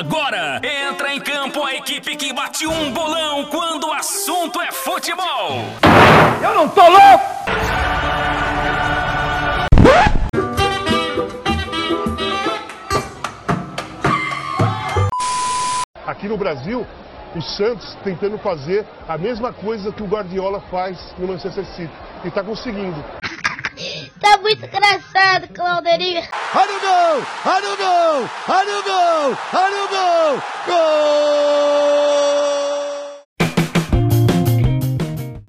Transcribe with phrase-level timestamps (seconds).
[0.00, 5.62] agora entra em campo a equipe que bate um bolão quando o assunto é futebol.
[6.42, 7.24] Eu não tô louco!
[16.06, 16.86] Aqui no Brasil,
[17.36, 21.92] o Santos tentando fazer a mesma coisa que o Guardiola faz no Manchester City.
[22.24, 23.04] E está conseguindo.
[24.20, 26.28] Tá muito engraçado, Claudemir.
[26.54, 27.24] Olha o gol!
[27.46, 28.28] Olha o gol!
[28.48, 29.38] Olha o gol!
[29.54, 30.42] Olha o gol!
[30.66, 31.20] Gol!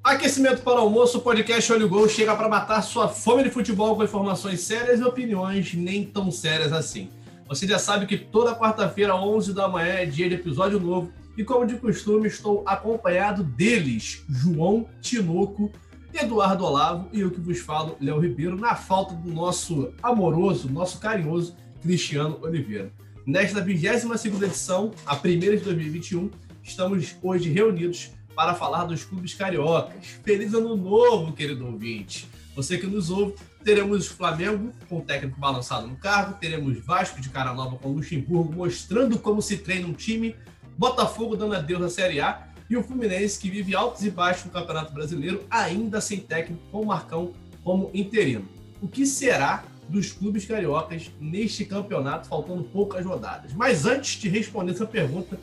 [0.02, 3.94] Aquecimento para o almoço, o podcast Olho Gol chega para matar sua fome de futebol
[3.98, 7.10] com informações sérias e opiniões nem tão sérias assim.
[7.50, 11.12] Você já sabe que toda quarta-feira, 11 da manhã, é dia de episódio novo.
[11.38, 15.70] E como de costume, estou acompanhado deles, João Tinoco,
[16.14, 21.00] Eduardo Olavo e eu que vos falo, Léo Ribeiro, na falta do nosso amoroso, nosso
[21.00, 22.92] carinhoso Cristiano Oliveira.
[23.26, 26.30] Nesta 22 edição, a primeira de 2021,
[26.64, 30.06] estamos hoje reunidos para falar dos clubes cariocas.
[30.24, 32.28] Feliz ano novo, querido ouvinte!
[32.56, 37.30] Você que nos ouve, teremos Flamengo com o técnico balançado no cargo, teremos Vasco de
[37.30, 40.36] cara nova com Luxemburgo mostrando como se treina um time,
[40.78, 44.52] Botafogo dando adeus na Série A e o Fluminense, que vive altos e baixos no
[44.52, 47.34] Campeonato Brasileiro, ainda sem técnico, com o Marcão
[47.66, 48.48] como interino.
[48.82, 53.52] O que será dos clubes cariocas neste campeonato, faltando poucas rodadas?
[53.54, 55.38] Mas antes de responder essa pergunta,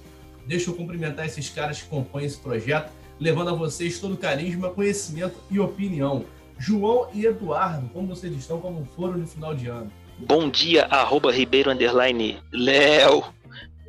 [0.46, 2.90] deixa eu cumprimentar esses caras que compõem esse projeto,
[3.20, 6.24] levando a vocês todo carisma, conhecimento e opinião.
[6.58, 9.92] João e Eduardo, como vocês estão, como foram no final de ano?
[10.18, 13.22] Bom dia, arroba Ribeiro Underline Léo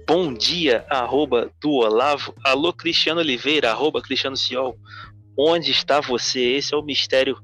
[0.09, 2.33] bom dia, arroba do Olavo.
[2.43, 4.75] Alô, Cristiano Oliveira, arroba Cristiano Ciol.
[5.37, 6.39] Onde está você?
[6.39, 7.39] Esse é o mistério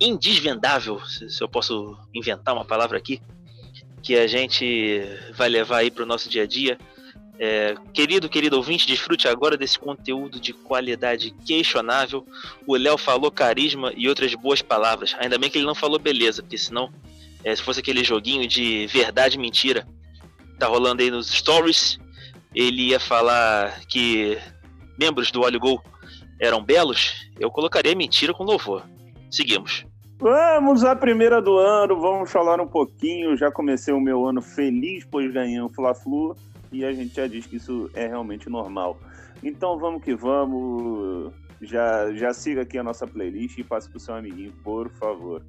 [0.00, 3.20] indesvendável, se eu posso inventar uma palavra aqui,
[4.02, 5.02] que a gente
[5.34, 6.78] vai levar aí para o nosso dia a dia.
[7.38, 12.26] É, querido, querido ouvinte, desfrute agora desse conteúdo de qualidade questionável.
[12.66, 15.14] O Léo falou carisma e outras boas palavras.
[15.18, 16.90] Ainda bem que ele não falou beleza, porque senão,
[17.44, 19.86] é, se fosse aquele joguinho de verdade mentira,
[20.60, 21.98] tá rolando aí nos stories,
[22.54, 24.38] ele ia falar que
[24.98, 25.82] membros do Olho Gol
[26.38, 28.84] eram belos, eu colocaria mentira com louvor.
[29.30, 29.86] Seguimos.
[30.18, 33.36] Vamos à primeira do ano, vamos falar um pouquinho.
[33.38, 36.36] Já comecei o meu ano feliz, pois ganhei o Fla-Flu
[36.70, 38.98] e a gente já diz que isso é realmente normal.
[39.42, 41.32] Então vamos que vamos.
[41.62, 45.42] Já, já siga aqui a nossa playlist e passe para o seu amiguinho, por favor.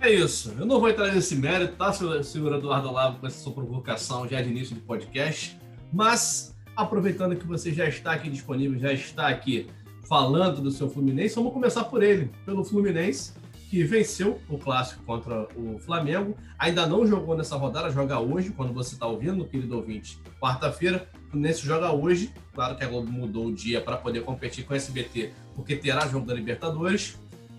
[0.00, 0.54] É isso.
[0.58, 4.40] Eu não vou entrar nesse mérito, tá, senhor Eduardo Olavo, com essa sua provocação já
[4.42, 5.58] de início do podcast.
[5.92, 9.68] Mas, aproveitando que você já está aqui disponível, já está aqui
[10.06, 13.32] falando do seu Fluminense, vamos começar por ele, pelo Fluminense,
[13.68, 16.36] que venceu o clássico contra o Flamengo.
[16.58, 20.20] Ainda não jogou nessa rodada, joga hoje, quando você está ouvindo, querido ouvinte.
[20.40, 22.32] Quarta-feira, o Fluminense joga hoje.
[22.54, 26.06] Claro que a Globo mudou o dia para poder competir com o SBT, porque terá
[26.06, 27.18] jogo da Libertadores.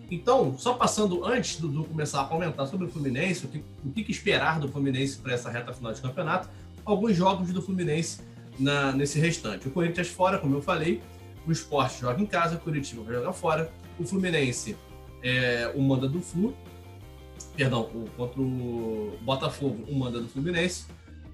[0.10, 3.92] Então, só passando antes do, do começar a comentar sobre o Fluminense, o que, o
[3.92, 6.50] que esperar do Fluminense para essa reta final de campeonato,
[6.86, 8.22] alguns jogos do Fluminense
[8.58, 9.68] na, nesse restante.
[9.68, 11.02] O Corinthians fora, como eu falei,
[11.46, 14.78] o Sport joga em casa, o Curitiba vai jogar fora, o Fluminense
[15.22, 16.56] é, o manda do Flu,
[17.56, 20.86] perdão, o, contra o Botafogo, o manda do Fluminense,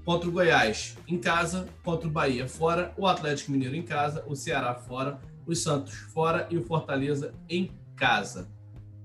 [0.04, 4.36] contra o Goiás em casa, contra o Bahia fora, o Atlético Mineiro em casa, o
[4.36, 8.50] Ceará fora, o Santos fora e o Fortaleza em casa.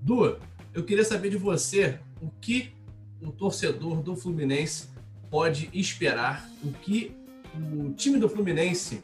[0.01, 0.37] Du,
[0.73, 2.71] eu queria saber de você o que
[3.21, 4.87] o torcedor do Fluminense
[5.29, 7.15] pode esperar, o que
[7.55, 9.01] o time do Fluminense,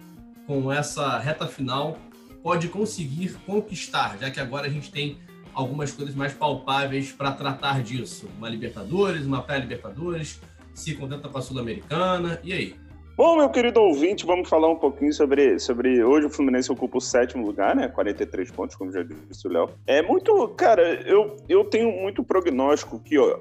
[0.48, 1.98] com essa reta final,
[2.42, 5.18] pode conseguir conquistar, já que agora a gente tem
[5.54, 8.30] algumas coisas mais palpáveis para tratar disso.
[8.38, 10.40] Uma Libertadores, uma pré-Libertadores,
[10.74, 12.76] se contenta com a Sul-Americana, e aí?
[13.18, 16.04] Bom, meu querido ouvinte, vamos falar um pouquinho sobre, sobre.
[16.04, 17.88] Hoje o Fluminense ocupa o sétimo lugar, né?
[17.88, 19.70] 43 pontos, como já disse o Léo.
[19.88, 20.50] É muito.
[20.50, 23.40] Cara, eu, eu tenho muito prognóstico que, ó.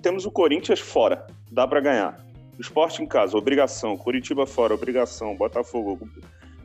[0.00, 2.24] Temos o Corinthians fora, dá para ganhar.
[2.58, 3.98] Esporte em casa, obrigação.
[3.98, 5.36] Curitiba fora, obrigação.
[5.36, 6.08] Botafogo,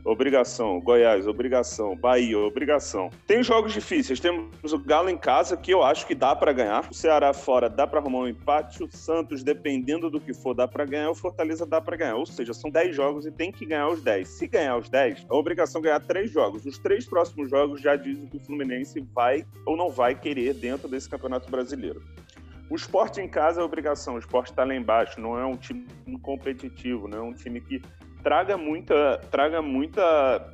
[0.07, 0.80] obrigação.
[0.80, 1.95] Goiás, obrigação.
[1.95, 3.09] Bahia, obrigação.
[3.27, 4.19] Tem jogos difíceis.
[4.19, 6.88] Temos o Galo em casa, que eu acho que dá para ganhar.
[6.89, 8.83] O Ceará fora, dá para arrumar um empate.
[8.83, 11.09] O Santos, dependendo do que for, dá para ganhar.
[11.09, 12.15] O Fortaleza dá para ganhar.
[12.15, 14.27] Ou seja, são 10 jogos e tem que ganhar os 10.
[14.27, 16.65] Se ganhar os 10, a obrigação é ganhar 3 jogos.
[16.65, 20.88] Os três próximos jogos já dizem que o Fluminense vai ou não vai querer dentro
[20.88, 22.01] desse Campeonato Brasileiro.
[22.69, 25.88] O esporte em casa é obrigação, o esporte está lá embaixo, não é um time
[26.21, 27.81] competitivo, não é um time que
[28.24, 30.54] traga muita, traga muita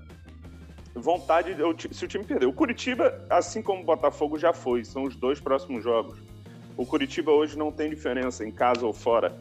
[0.95, 1.55] vontade
[1.91, 2.45] se o time perder.
[2.45, 6.19] O Curitiba, assim como o Botafogo, já foi, são os dois próximos jogos.
[6.77, 9.35] O Curitiba hoje não tem diferença em casa ou fora.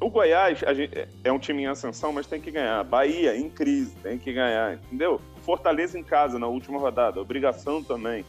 [0.00, 2.82] o Goiás gente, é um time em ascensão, mas tem que ganhar.
[2.84, 5.20] Bahia em crise, tem que ganhar, entendeu?
[5.42, 8.24] Fortaleza em casa na última rodada, obrigação também.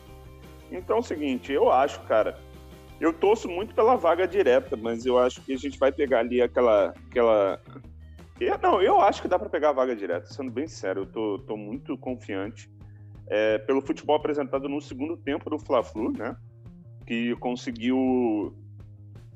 [0.71, 2.37] Então é o seguinte, eu acho, cara,
[2.99, 6.41] eu torço muito pela vaga direta, mas eu acho que a gente vai pegar ali
[6.41, 6.93] aquela.
[7.09, 7.61] aquela...
[8.61, 11.39] Não, eu acho que dá para pegar a vaga direta, sendo bem sério, eu tô,
[11.39, 12.71] tô muito confiante.
[13.27, 16.35] É, pelo futebol apresentado no segundo tempo do Fla-Flu, né?
[17.05, 18.55] Que conseguiu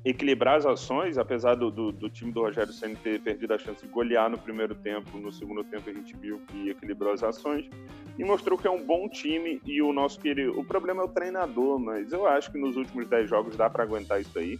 [0.04, 3.86] equilibrar as ações, apesar do, do, do, time do Rogério Senna ter perdido a chance
[3.86, 7.70] de golear no primeiro tempo, no segundo tempo a gente viu que equilibrou as ações
[8.18, 10.58] e mostrou que é um bom time e o nosso querido...
[10.58, 13.82] O problema é o treinador, mas eu acho que nos últimos 10 jogos dá para
[13.82, 14.58] aguentar isso aí,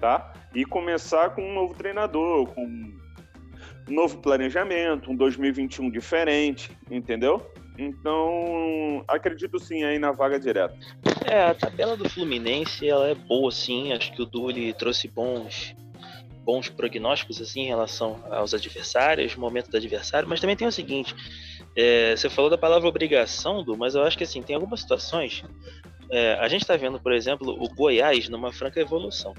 [0.00, 0.32] tá?
[0.54, 3.01] E começar com um novo treinador, com
[3.88, 7.44] novo planejamento, um 2021 diferente, entendeu?
[7.78, 10.76] Então, acredito sim aí na vaga direta.
[11.24, 13.92] É, a tabela do Fluminense ela é boa sim.
[13.92, 15.74] Acho que o Du trouxe bons
[16.44, 21.14] bons prognósticos assim em relação aos adversários, momento do adversário, mas também tem o seguinte,
[21.76, 25.44] é, você falou da palavra obrigação, Du, mas eu acho que assim, tem algumas situações.
[26.10, 29.34] É, a gente está vendo, por exemplo, o Goiás numa franca evolução.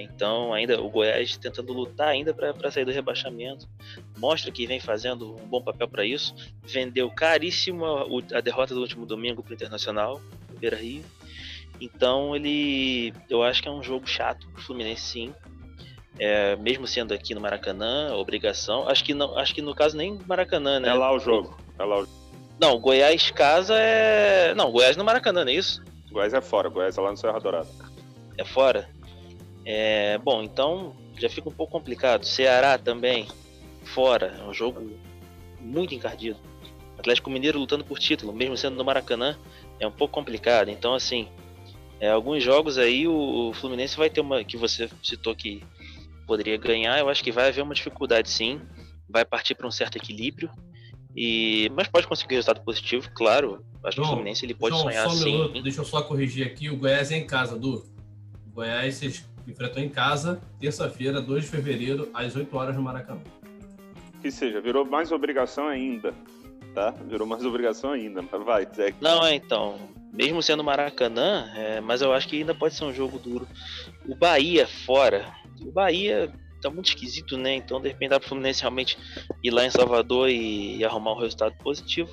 [0.00, 3.68] Então, ainda o Goiás tentando lutar ainda para sair do rebaixamento,
[4.16, 6.34] mostra que vem fazendo um bom papel para isso.
[6.62, 8.06] Vendeu caríssimo a,
[8.36, 10.20] a, derrota do último domingo para o Internacional,
[10.58, 11.04] Beira Rio.
[11.80, 15.34] Então, ele, eu acho que é um jogo chato para o Fluminense, sim.
[16.18, 18.88] É, mesmo sendo aqui no Maracanã, obrigação.
[18.88, 20.88] Acho que não, acho que no caso nem Maracanã, né?
[20.88, 21.56] É lá o jogo.
[21.78, 22.08] É lá o...
[22.60, 25.80] Não, Goiás casa é, não, Goiás no Maracanã, não é isso?
[26.10, 27.68] Goiás é fora, Goiás é lá no Serra Dourada.
[28.36, 28.88] É fora.
[29.64, 32.24] É, bom, então já fica um pouco complicado.
[32.24, 33.26] Ceará também,
[33.84, 34.90] fora, é um jogo
[35.60, 36.38] muito encardido.
[36.98, 39.38] Atlético Mineiro lutando por título, mesmo sendo no Maracanã,
[39.78, 40.68] é um pouco complicado.
[40.68, 41.28] Então, assim,
[42.00, 44.42] é, alguns jogos aí o, o, Fluminense vai ter uma.
[44.44, 45.62] que você citou que
[46.26, 48.60] poderia ganhar, eu acho que vai haver uma dificuldade sim.
[49.08, 50.50] Vai partir para um certo equilíbrio.
[51.16, 53.64] E, mas pode conseguir resultado positivo, claro.
[53.82, 55.32] Acho João, que o Fluminense ele pode João, sonhar sim.
[55.32, 57.86] Minuto, deixa eu só corrigir aqui: o Goiás é em casa, Du.
[58.46, 63.20] O Goiás, vocês enfrentou em casa, terça-feira, 2 de fevereiro, às 8 horas no Maracanã.
[64.20, 66.12] Que seja, virou mais obrigação ainda,
[66.74, 66.90] tá?
[67.08, 68.92] Virou mais obrigação ainda, mas vai, Zé.
[69.00, 69.78] Não, é então,
[70.12, 73.48] mesmo sendo Maracanã, é, mas eu acho que ainda pode ser um jogo duro.
[74.06, 77.54] O Bahia fora, o Bahia tá muito esquisito, né?
[77.54, 78.98] Então, de repente, dá pro Fluminense realmente
[79.42, 82.10] ir lá em Salvador e, e arrumar um resultado positivo.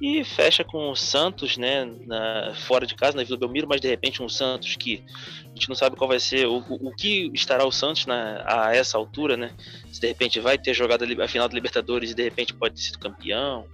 [0.00, 1.84] E fecha com o Santos, né?
[2.06, 5.02] Na, fora de casa, na Vila Belmiro, mas de repente um Santos que
[5.44, 8.74] a gente não sabe qual vai ser, o, o, que estará o Santos na, a
[8.74, 9.50] essa altura, né?
[9.92, 12.82] Se de repente vai ter jogado a final da Libertadores e de repente pode ter
[12.82, 13.66] sido campeão.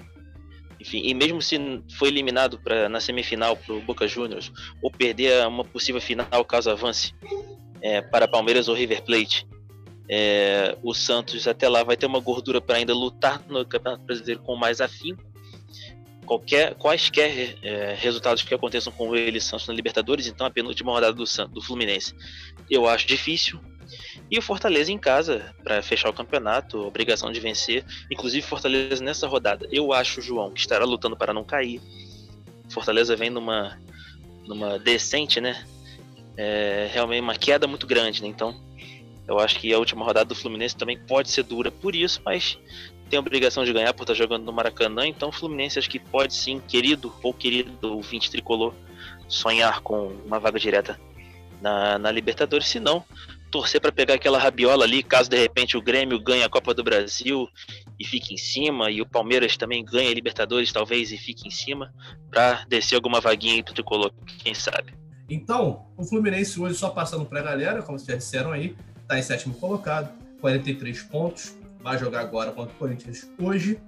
[0.80, 1.58] Enfim, e mesmo se
[1.98, 4.50] foi eliminado pra, na semifinal para o Boca Juniors,
[4.82, 7.14] ou perder uma possível final caso avance
[7.82, 9.46] é, para Palmeiras ou River Plate,
[10.08, 14.40] é, o Santos até lá vai ter uma gordura para ainda lutar no Campeonato Brasileiro
[14.42, 15.33] com mais afinco
[16.24, 21.12] qualquer, quaisquer é, resultados que aconteçam com ele Santos na Libertadores, então a penúltima rodada
[21.12, 22.14] do, do Fluminense
[22.70, 23.60] eu acho difícil.
[24.30, 27.84] E o Fortaleza em casa, para fechar o campeonato, obrigação de vencer.
[28.10, 31.80] Inclusive, Fortaleza nessa rodada, eu acho, João, que estará lutando para não cair.
[32.70, 33.78] Fortaleza vem numa,
[34.46, 35.64] numa decente, né?
[36.36, 38.28] É, realmente uma queda muito grande, né?
[38.28, 38.58] Então,
[39.28, 42.58] eu acho que a última rodada do Fluminense também pode ser dura por isso, mas
[43.14, 46.34] tem obrigação de ganhar por estar jogando no Maracanã, então o Fluminense acho que pode
[46.34, 48.74] sim, querido ou querido ouvinte tricolor,
[49.28, 50.98] sonhar com uma vaga direta
[51.62, 53.04] na, na Libertadores, se não,
[53.52, 56.82] torcer para pegar aquela rabiola ali, caso de repente o Grêmio ganhe a Copa do
[56.82, 57.48] Brasil
[57.96, 61.52] e fique em cima, e o Palmeiras também ganhe a Libertadores talvez e fique em
[61.52, 61.94] cima,
[62.28, 64.10] para descer alguma vaguinha aí tricolor,
[64.42, 64.92] quem sabe.
[65.30, 69.16] Então, o Fluminense hoje só passando para a galera, como vocês já disseram aí, está
[69.16, 70.10] em sétimo colocado,
[70.40, 73.78] 43 pontos, vai jogar agora contra o Corinthians hoje.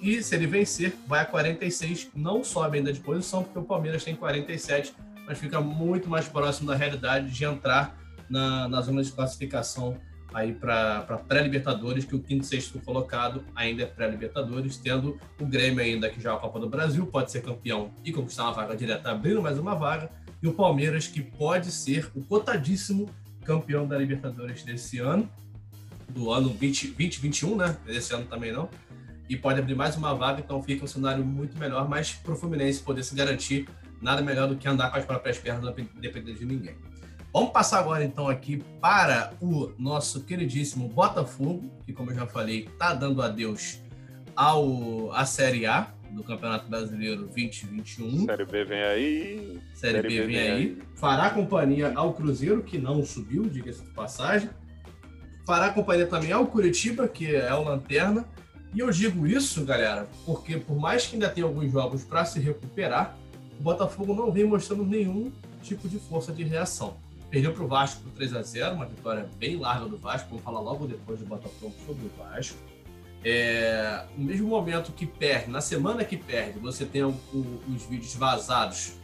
[0.00, 4.02] E se ele vencer, vai a 46, não sobe ainda de posição, porque o Palmeiras
[4.02, 4.94] tem 47,
[5.26, 7.96] mas fica muito mais próximo da realidade de entrar
[8.28, 9.96] na, na zona de classificação
[10.32, 15.84] aí para pré-Libertadores, que o quinto e sexto colocado ainda é pré-Libertadores, tendo o Grêmio
[15.84, 18.74] ainda que já é a Copa do Brasil, pode ser campeão e conquistar uma vaga
[18.74, 20.10] direta, abrindo mais uma vaga,
[20.42, 23.08] e o Palmeiras que pode ser o cotadíssimo
[23.44, 25.30] campeão da Libertadores desse ano,
[26.10, 27.76] do ano 2021, né?
[27.86, 28.68] Esse ano também não.
[29.28, 32.36] E pode abrir mais uma vaga, então fica um cenário muito melhor, mas para o
[32.36, 33.66] Fluminense poder se garantir,
[34.00, 36.76] nada melhor do que andar com as próprias pernas, não depender de ninguém.
[37.32, 42.66] Vamos passar agora então aqui para o nosso queridíssimo Botafogo, que como eu já falei,
[42.66, 43.80] está dando adeus
[44.36, 48.26] ao à Série A do Campeonato Brasileiro 2021.
[48.26, 49.60] Série B vem aí.
[49.74, 50.50] Série, Série B, B, vem aí.
[50.50, 50.78] aí.
[50.94, 54.48] Fará companhia ao Cruzeiro, que não subiu, diga-se de passagem
[55.44, 58.24] fará companhia também ao Curitiba, que é o Lanterna.
[58.74, 62.40] E eu digo isso, galera, porque por mais que ainda tenha alguns jogos para se
[62.40, 63.16] recuperar,
[63.58, 65.30] o Botafogo não vem mostrando nenhum
[65.62, 66.96] tipo de força de reação.
[67.30, 70.28] Perdeu para o Vasco por 3 a 0 uma vitória bem larga do Vasco.
[70.28, 72.58] Vamos falar logo depois do Botafogo sobre o Vasco.
[73.24, 77.86] É, no mesmo momento que perde, na semana que perde, você tem o, o, os
[77.86, 78.94] vídeos vazados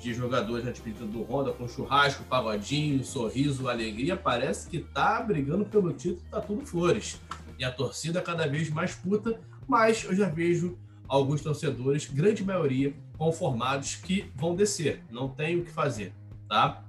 [0.00, 4.16] de jogadores na despedida do Honda com churrasco, pagodinho, sorriso, alegria.
[4.16, 7.20] Parece que tá brigando pelo título, tá tudo flores.
[7.58, 12.94] E a torcida cada vez mais puta, mas eu já vejo alguns torcedores, grande maioria,
[13.16, 16.12] conformados que vão descer, não tem o que fazer,
[16.48, 16.84] tá?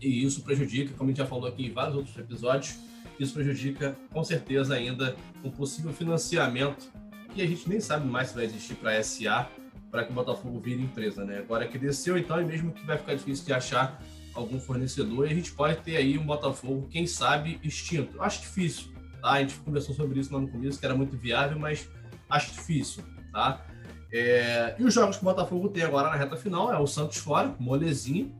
[0.00, 2.78] E isso prejudica, como a gente já falou aqui em vários outros episódios,
[3.18, 6.88] isso prejudica com certeza ainda um possível financiamento
[7.34, 9.48] que a gente nem sabe mais se vai existir para SA
[9.90, 11.38] para que o Botafogo vire empresa, né?
[11.38, 14.00] Agora que desceu, então, e mesmo que vai ficar difícil de achar
[14.34, 18.20] algum fornecedor, e a gente pode ter aí um Botafogo, quem sabe, extinto.
[18.22, 19.32] Acho difícil, tá?
[19.32, 21.88] A gente conversou sobre isso lá no começo, que era muito viável, mas
[22.28, 23.02] acho difícil,
[23.32, 23.64] tá?
[24.12, 24.74] É...
[24.78, 27.54] E os jogos que o Botafogo tem agora na reta final é o Santos fora,
[27.58, 28.32] molezinho,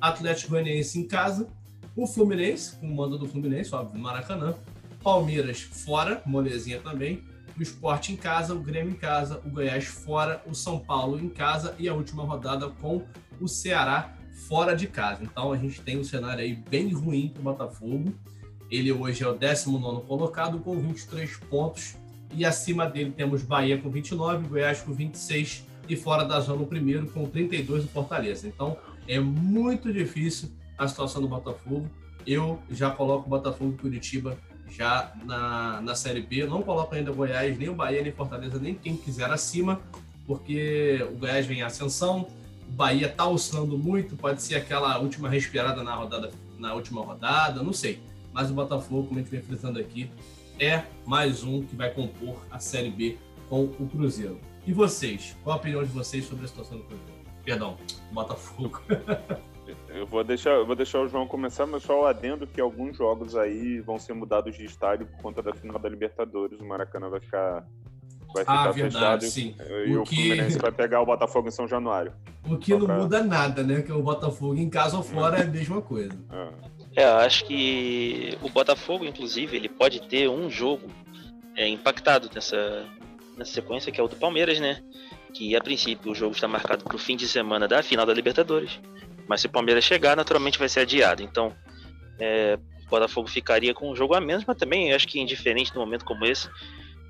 [0.00, 1.48] Atlético Goianiense em casa,
[1.96, 4.54] o Fluminense, com o mando do Fluminense, óbvio, Maracanã,
[5.02, 7.22] Palmeiras fora, molezinha também,
[7.58, 11.28] o Sport em casa, o Grêmio em casa, o Goiás fora, o São Paulo em
[11.28, 13.04] casa e a última rodada com
[13.40, 14.16] o Ceará
[14.48, 15.22] fora de casa.
[15.22, 18.12] Então a gente tem um cenário aí bem ruim para o Botafogo.
[18.70, 21.96] Ele hoje é o 19 colocado com 23 pontos
[22.34, 26.66] e acima dele temos Bahia com 29, Goiás com 26 e fora da zona o
[26.66, 28.48] primeiro com 32 do Fortaleza.
[28.48, 31.88] Então é muito difícil a situação do Botafogo.
[32.26, 34.36] Eu já coloco o Botafogo e Curitiba
[34.70, 36.46] já na, na Série B.
[36.46, 39.80] Não coloco ainda o Goiás, nem o Bahia, nem Fortaleza, nem quem quiser acima,
[40.26, 42.28] porque o Goiás vem em ascensão,
[42.68, 47.62] o Bahia está oscilando muito, pode ser aquela última respirada na rodada, na última rodada,
[47.62, 48.00] não sei.
[48.32, 50.10] Mas o Botafogo, como a gente vem frisando aqui,
[50.58, 53.18] é mais um que vai compor a Série B
[53.48, 54.40] com o Cruzeiro.
[54.66, 55.36] E vocês?
[55.44, 57.14] Qual a opinião de vocês sobre a situação do Cruzeiro?
[57.44, 57.76] Perdão,
[58.12, 58.80] Botafogo.
[59.94, 63.36] Eu vou deixar, eu vou deixar o João começar, mas só adendo que alguns jogos
[63.36, 66.58] aí vão ser mudados de estádio por conta da final da Libertadores.
[66.58, 67.64] O Maracanã vai ficar
[68.34, 69.54] vai ficar ah, verdade, fechado sim.
[69.86, 70.16] e o, o que...
[70.16, 72.12] Fluminense vai pegar o Botafogo em São Januário.
[72.48, 72.98] O que não pra...
[72.98, 73.80] muda nada, né?
[73.82, 76.18] Que o Botafogo em casa ou fora é a mesma coisa.
[76.96, 77.02] É.
[77.02, 80.88] é, eu acho que o Botafogo, inclusive, ele pode ter um jogo
[81.56, 82.84] é, impactado nessa,
[83.36, 84.82] nessa sequência, que é o do Palmeiras, né?
[85.32, 88.12] Que a princípio o jogo está marcado para o fim de semana da final da
[88.12, 88.80] Libertadores.
[89.26, 91.22] Mas se o Palmeiras chegar, naturalmente vai ser adiado.
[91.22, 91.54] Então,
[92.18, 95.80] é, o Botafogo ficaria com um jogo a menos, mas também acho que indiferente num
[95.80, 96.48] momento como esse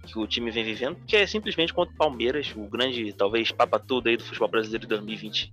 [0.04, 3.78] que o time vem vivendo, que é simplesmente contra o Palmeiras, o grande, talvez, papa
[3.78, 5.52] tudo aí do futebol brasileiro de 2020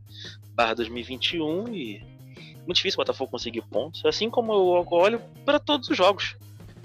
[0.53, 2.01] barra 2021 e
[2.65, 6.35] muito difícil o Botafogo conseguir pontos, assim como eu olho para todos os jogos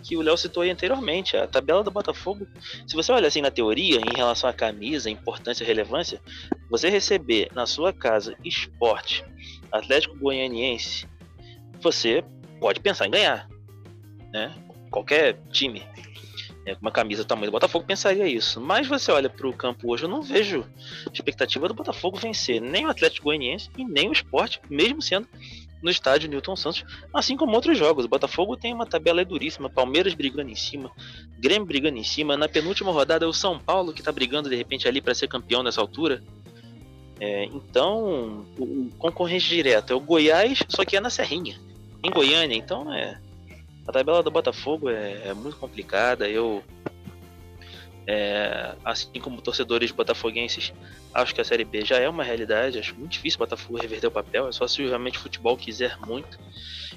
[0.07, 2.47] que o Léo citou aí anteriormente, a tabela do Botafogo,
[2.87, 6.21] se você olha assim na teoria, em relação à camisa, importância e relevância,
[6.71, 9.25] você receber na sua casa esporte,
[9.73, 11.09] Atlético Goianiense,
[11.81, 12.25] você
[12.61, 13.49] pode pensar em ganhar,
[14.33, 14.55] né?
[14.93, 15.83] Qualquer time
[16.65, 18.61] né, uma camisa do tamanho do Botafogo pensaria isso.
[18.61, 20.65] Mas você olha para o campo hoje, eu não vejo
[21.13, 25.29] expectativa do Botafogo vencer nem o Atlético Goianiense e nem o esporte, mesmo sendo
[25.83, 28.05] no estádio Newton Santos, assim como outros jogos.
[28.05, 30.91] O Botafogo tem uma tabela duríssima, Palmeiras brigando em cima,
[31.39, 32.37] Grêmio brigando em cima.
[32.37, 35.29] Na penúltima rodada é o São Paulo que está brigando de repente ali para ser
[35.29, 36.23] campeão nessa altura.
[37.19, 41.59] É, então, o concorrente direto é o Goiás, só que é na Serrinha,
[42.03, 42.57] em Goiânia.
[42.57, 43.19] Então, é,
[43.87, 46.29] a tabela do Botafogo é, é muito complicada.
[46.29, 46.63] Eu
[48.07, 50.73] é, assim como torcedores botafoguenses,
[51.13, 52.79] acho que a Série B já é uma realidade.
[52.79, 54.49] Acho muito difícil o Botafogo reverter o papel.
[54.49, 56.39] É só se realmente o futebol quiser muito.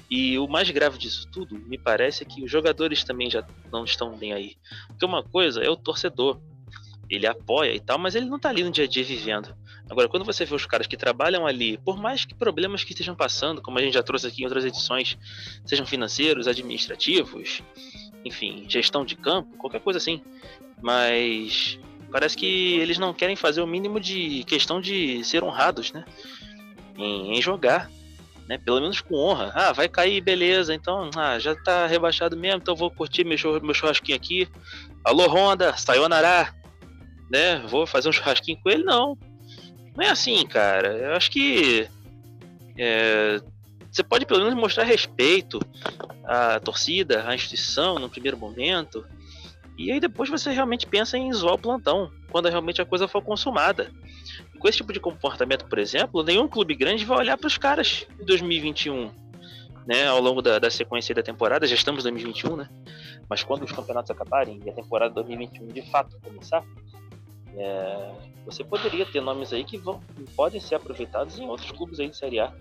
[0.08, 3.84] E o mais grave disso tudo, me parece, é que os jogadores também já não
[3.84, 4.56] estão bem aí.
[4.88, 6.40] Porque uma coisa é o torcedor.
[7.08, 9.52] Ele apoia e tal, mas ele não está ali no dia a dia vivendo.
[9.90, 13.16] Agora, quando você vê os caras que trabalham ali, por mais que problemas que estejam
[13.16, 15.18] passando, como a gente já trouxe aqui em outras edições,
[15.66, 17.60] sejam financeiros, administrativos,
[18.24, 20.22] enfim, gestão de campo, qualquer coisa assim,
[20.82, 21.78] mas
[22.10, 26.04] parece que eles não querem fazer o mínimo de questão de ser honrados, né?
[26.96, 27.90] Em, em jogar,
[28.46, 28.58] né?
[28.58, 29.52] Pelo menos com honra.
[29.54, 30.74] Ah, vai cair, beleza.
[30.74, 34.48] Então, ah, já tá rebaixado mesmo, então vou curtir meu, meu churrasquinho aqui.
[35.04, 36.54] Alô, Honda, sayonara,
[37.30, 37.64] né?
[37.68, 39.16] Vou fazer um churrasquinho com ele, não.
[39.96, 40.96] Não é assim, cara.
[40.96, 41.88] Eu acho que
[42.76, 43.40] é,
[43.90, 45.60] você pode pelo menos mostrar respeito
[46.24, 49.04] à torcida, à instituição no primeiro momento.
[49.76, 53.22] E aí depois você realmente pensa em zoar o plantão, quando realmente a coisa for
[53.22, 53.90] consumada.
[54.54, 57.56] E com esse tipo de comportamento, por exemplo, nenhum clube grande vai olhar para os
[57.56, 59.10] caras em 2021,
[59.86, 62.68] né, ao longo da, da sequência da temporada, já estamos em 2021, né?
[63.28, 66.62] Mas quando os campeonatos acabarem e a temporada 2021 de fato começar,
[67.56, 68.12] é,
[68.44, 70.00] você poderia ter nomes aí que vão,
[70.36, 72.52] podem ser aproveitados em outros clubes aí de Série A.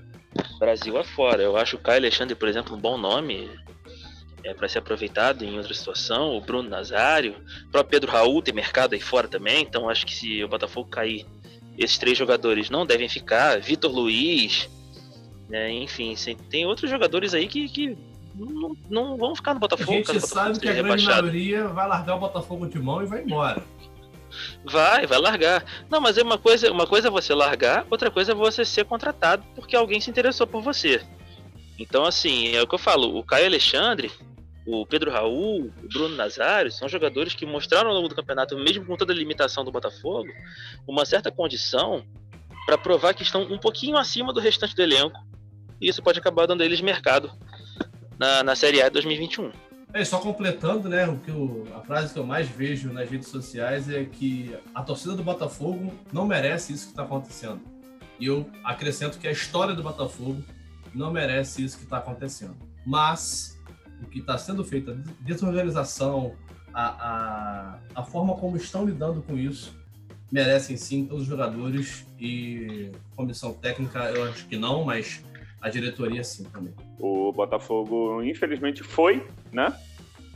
[0.59, 1.41] Brasil afora.
[1.41, 3.49] Eu acho o Caio Alexandre, por exemplo, um bom nome
[4.43, 6.35] é, para ser aproveitado em outra situação.
[6.35, 7.35] O Bruno Nazário,
[7.67, 9.61] o próprio Pedro Raul tem mercado aí fora também.
[9.61, 11.25] Então acho que se o Botafogo cair,
[11.77, 13.59] esses três jogadores não devem ficar.
[13.59, 14.69] Vitor Luiz,
[15.49, 16.15] né, enfim,
[16.49, 17.97] tem outros jogadores aí que, que
[18.35, 19.91] não, não, vão ficar no Botafogo.
[19.91, 23.05] A gente Botafogo sabe que a grande maioria vai largar o Botafogo de mão e
[23.05, 23.63] vai embora.
[24.63, 25.63] Vai, vai largar.
[25.89, 28.85] Não, mas é uma coisa, uma coisa é você largar, outra coisa é você ser
[28.85, 31.01] contratado porque alguém se interessou por você.
[31.77, 34.11] Então, assim, é o que eu falo, o Caio Alexandre,
[34.65, 38.85] o Pedro Raul, o Bruno Nazário, são jogadores que mostraram ao longo do campeonato, mesmo
[38.85, 40.29] com toda a limitação do Botafogo,
[40.87, 42.03] uma certa condição
[42.65, 45.19] para provar que estão um pouquinho acima do restante do elenco.
[45.81, 47.31] E isso pode acabar dando eles mercado
[48.19, 49.51] na, na Série A de 2021.
[49.91, 53.27] É, só completando, né, o que eu, a frase que eu mais vejo nas redes
[53.27, 57.59] sociais é que a torcida do Botafogo não merece isso que está acontecendo.
[58.19, 60.43] E eu acrescento que a história do Botafogo
[60.93, 62.55] não merece isso que está acontecendo.
[62.85, 63.57] Mas
[64.03, 66.35] o que está sendo feito, a desorganização,
[66.73, 69.75] a, a, a forma como estão lidando com isso,
[70.31, 75.23] merecem sim todos os jogadores e comissão técnica, eu acho que não, mas
[75.61, 76.73] a diretoria sim também.
[76.99, 79.73] O Botafogo, infelizmente, foi, né?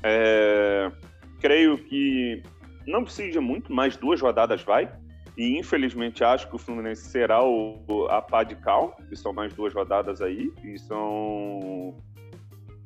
[0.02, 0.92] É...
[1.40, 2.42] Creio que
[2.86, 4.92] não precisa muito, mais duas rodadas vai.
[5.36, 9.54] E infelizmente acho que o Fluminense será o, a pá de cal, que são mais
[9.54, 10.52] duas rodadas aí.
[10.64, 11.96] E são.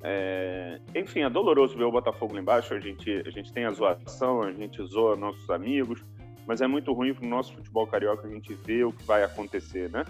[0.02, 0.80] É...
[0.96, 2.74] Enfim, é doloroso ver o Botafogo lá embaixo.
[2.74, 6.04] A gente, a gente tem a zoação, a gente zoa nossos amigos,
[6.46, 9.24] mas é muito ruim para o nosso futebol carioca a gente ver o que vai
[9.24, 10.06] acontecer, né?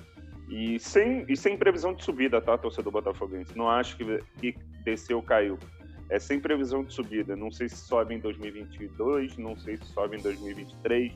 [0.50, 3.58] E sem, e sem previsão de subida, tá, torcedor botafoguense?
[3.58, 5.58] Não acho que, que desceu, caiu.
[6.10, 7.36] É sem previsão de subida.
[7.36, 11.13] Não sei se sobe em 2022, não sei se sobe em 2023.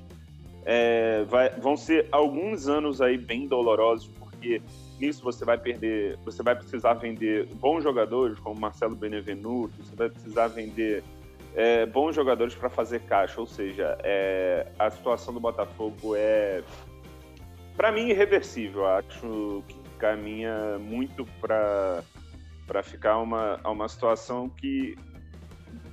[0.66, 4.62] É, vai, vão ser alguns anos aí bem dolorosos, porque
[5.00, 10.10] nisso você vai perder, você vai precisar vender bons jogadores, como Marcelo Benevenuto, você vai
[10.10, 11.04] precisar vender
[11.56, 13.40] é, bons jogadores para fazer caixa.
[13.40, 16.62] Ou seja, é, a situação do Botafogo é
[17.82, 18.86] para mim, irreversível.
[18.86, 22.04] Acho que caminha muito para
[22.68, 24.96] para ficar uma, uma situação que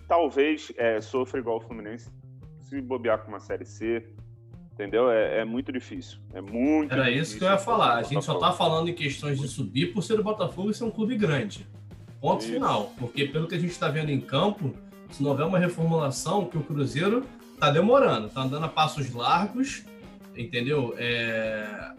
[0.07, 2.09] talvez é, sofra igual o Fluminense
[2.61, 4.07] se bobear com uma Série C,
[4.75, 5.11] entendeu?
[5.11, 6.19] É, é muito difícil.
[6.35, 7.97] É muito Era difícil isso que eu ia falar.
[7.97, 10.85] A gente só está falando em questões de subir por ser o Botafogo e ser
[10.85, 11.67] um clube grande.
[12.21, 12.53] Ponto isso.
[12.53, 12.93] final.
[12.99, 14.75] Porque pelo que a gente está vendo em campo,
[15.11, 17.25] se não houver uma reformulação, que o Cruzeiro
[17.55, 19.85] está demorando, está andando a passos largos
[20.39, 20.95] entendeu?
[20.97, 21.93] É,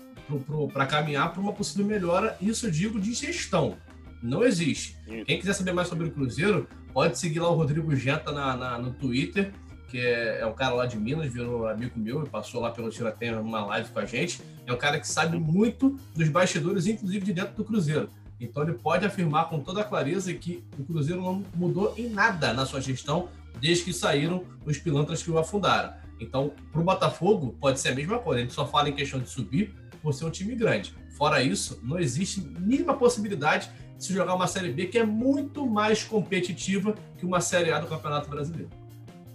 [0.73, 3.77] para caminhar para uma possível melhora, isso eu digo de gestão.
[4.21, 4.97] Não existe.
[5.25, 8.77] Quem quiser saber mais sobre o Cruzeiro, pode seguir lá o Rodrigo Genta na, na
[8.77, 9.51] no Twitter,
[9.89, 12.89] que é, é, um cara lá de Minas, virou amigo meu e passou lá pelo
[12.89, 14.41] Tiratenha numa live com a gente.
[14.65, 18.09] É um cara que sabe muito dos bastidores, inclusive de dentro do Cruzeiro.
[18.39, 22.53] Então ele pode afirmar com toda a clareza que o Cruzeiro não mudou em nada
[22.53, 25.93] na sua gestão desde que saíram os pilantras que o afundaram.
[26.19, 28.39] Então, para o Botafogo, pode ser a mesma coisa.
[28.39, 30.93] A gente só fala em questão de subir por ser um time grande.
[31.17, 35.65] Fora isso, não existe mínima possibilidade de se jogar uma Série B que é muito
[35.65, 38.69] mais competitiva que uma Série A do Campeonato Brasileiro.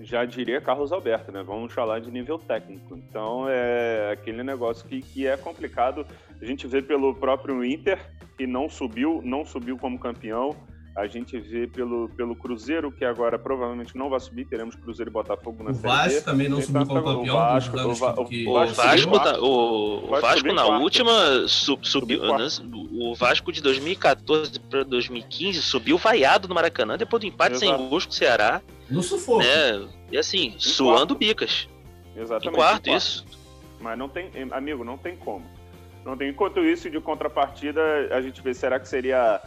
[0.00, 1.42] Já diria Carlos Alberto, né?
[1.42, 2.96] Vamos falar de nível técnico.
[2.96, 6.06] Então, é aquele negócio que, que é complicado.
[6.40, 7.98] A gente vê pelo próprio Inter,
[8.36, 10.54] que não subiu, não subiu como campeão
[10.96, 15.12] a gente vê pelo, pelo Cruzeiro, que agora provavelmente não vai subir, teremos Cruzeiro e
[15.12, 17.34] Botafogo na o Série Vasco também não subiu como campeão.
[17.34, 18.46] O Vasco, o, Va que...
[18.46, 22.46] o Vasco, tá, o, o Vasco na última sub, subiu, né,
[22.92, 27.76] o Vasco de 2014 para 2015 subiu vaiado no Maracanã depois do empate Exato.
[27.76, 28.62] sem gols com o Ceará.
[28.88, 29.38] No sufoco.
[29.38, 29.88] Né?
[30.12, 31.18] E assim, em suando quarto.
[31.18, 31.68] bicas.
[32.16, 32.48] Exatamente.
[32.48, 33.26] Em quarto, em quarto, isso.
[33.80, 35.44] Mas não tem, amigo, não tem como.
[36.04, 36.28] Não tem.
[36.28, 39.40] Enquanto isso, de contrapartida, a gente vê, será que seria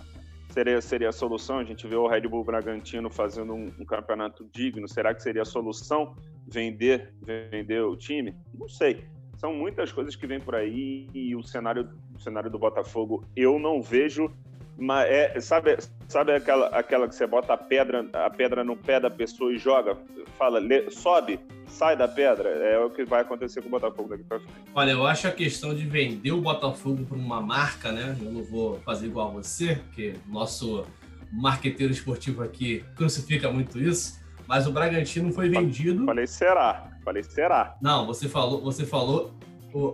[0.58, 1.60] seria, seria a solução?
[1.60, 4.88] A gente vê o Red Bull Bragantino fazendo um, um, campeonato digno.
[4.88, 6.16] Será que seria a solução
[6.48, 8.36] vender, vender o time?
[8.54, 9.06] Não sei.
[9.36, 13.60] São muitas coisas que vêm por aí e o cenário, o cenário do Botafogo eu
[13.60, 14.32] não vejo.
[14.78, 19.00] Mas é, sabe, sabe aquela, aquela que você bota a pedra, a pedra no pé
[19.00, 19.98] da pessoa e joga?
[20.38, 22.50] Fala, lê, sobe, sai da pedra.
[22.50, 24.54] É o que vai acontecer com o Botafogo daqui para frente.
[24.76, 28.16] Olha, eu acho a questão de vender o Botafogo para uma marca, né?
[28.22, 30.86] Eu não vou fazer igual a você, porque nosso
[31.32, 34.20] marqueteiro esportivo aqui crucifica muito isso.
[34.48, 36.06] Mas o Bragantino foi vendido.
[36.06, 36.90] Falei será.
[37.04, 37.76] Falei será.
[37.82, 39.37] Não, você falou, você falou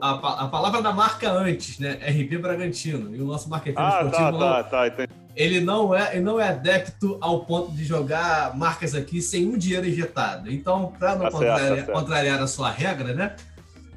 [0.02, 0.12] a,
[0.44, 1.94] a palavra da marca antes, né?
[1.94, 3.16] RP Bragantino.
[3.16, 4.40] E o nosso marqueteiro ah, esportivo.
[4.40, 8.94] Tá, tá, tá, ele não é, ele não é adepto ao ponto de jogar marcas
[8.94, 10.52] aqui sem um dinheiro injetado.
[10.52, 13.36] Então, para não Tá contrariar, tá contrariar a sua regra, né?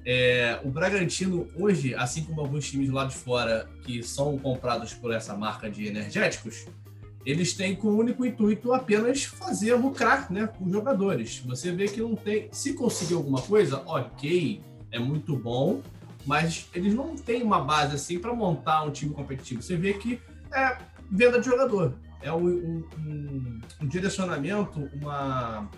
[0.07, 5.13] é, o Bragantino hoje, assim como alguns times lá de fora que são comprados por
[5.13, 6.65] essa marca de energéticos,
[7.25, 11.43] eles têm com o único intuito apenas fazer lucrar, né, com os jogadores.
[11.45, 15.81] Você vê que não tem, se conseguir alguma coisa, ok, é muito bom,
[16.25, 19.63] mas eles não têm uma base assim para montar um time competitivo.
[19.63, 20.21] Você vê que
[20.53, 20.79] é
[21.11, 21.95] venda de jogador.
[22.23, 25.69] É um, um- um- um direcionamento, uma.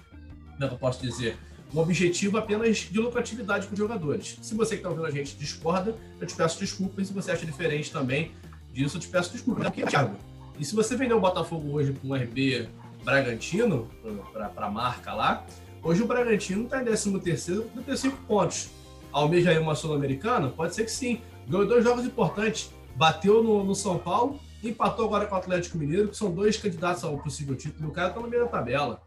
[0.53, 1.37] Como é que eu posso dizer?
[1.75, 4.39] Um objetivo apenas de lucratividade com os jogadores.
[4.41, 7.09] Se você que está ouvindo a gente discorda, eu te peço desculpas.
[7.09, 8.33] Se você acha diferente também
[8.73, 9.65] disso, eu te peço desculpas.
[9.65, 10.17] Porque, Thiago,
[10.59, 12.67] e se você vender o Botafogo hoje com um RB
[13.05, 13.91] Bragantino,
[14.33, 15.45] para a marca lá,
[15.83, 18.71] hoje o Bragantino está em 13 terceiro com 35 pontos.
[19.13, 20.49] Almeja aí uma Sul-Americana?
[20.49, 21.21] Pode ser que sim.
[21.49, 22.73] Ganhou dois jogos importantes.
[22.97, 27.05] Bateu no, no São Paulo empatou agora com o Atlético Mineiro, que são dois candidatos
[27.05, 27.89] ao possível título.
[27.89, 29.03] O cara tá no meio da tabela.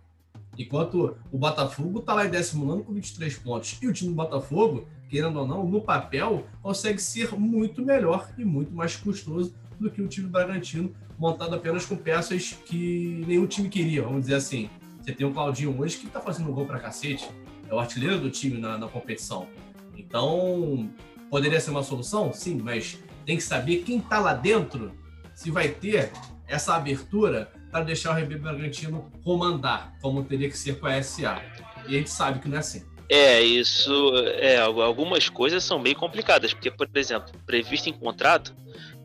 [0.58, 3.78] Enquanto o Botafogo tá lá em 19 com 23 pontos.
[3.82, 8.46] E o time do Botafogo, querendo ou não, no papel, consegue ser muito melhor e
[8.46, 13.70] muito mais custoso do que o time Bragantino, montado apenas com peças que nenhum time
[13.70, 14.70] queria, vamos dizer assim.
[15.02, 17.28] Você tem o Claudinho hoje que tá fazendo gol pra cacete,
[17.68, 19.48] é o artilheiro do time na, na competição.
[19.98, 20.90] Então,
[21.30, 22.32] poderia ser uma solução?
[22.34, 24.92] Sim, mas tem que saber quem tá lá dentro
[25.34, 26.12] se vai ter
[26.48, 31.42] essa abertura para deixar o RB Bragantino comandar, como teria que ser com a SA.
[31.88, 32.84] E a gente sabe que não é assim.
[33.10, 33.92] É, isso.
[34.38, 38.54] É, al- algumas coisas são bem complicadas, porque, por exemplo, previsto em contrato,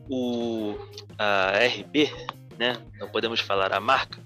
[0.09, 0.77] o
[1.17, 2.11] a RB,
[2.59, 2.77] né?
[2.99, 4.19] Não podemos falar a marca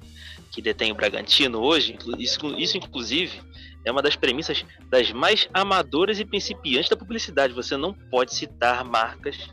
[0.51, 3.39] que detém o Bragantino hoje, isso, isso inclusive
[3.83, 7.53] é uma das premissas das mais amadoras e principiantes da publicidade.
[7.53, 9.49] Você não pode citar marcas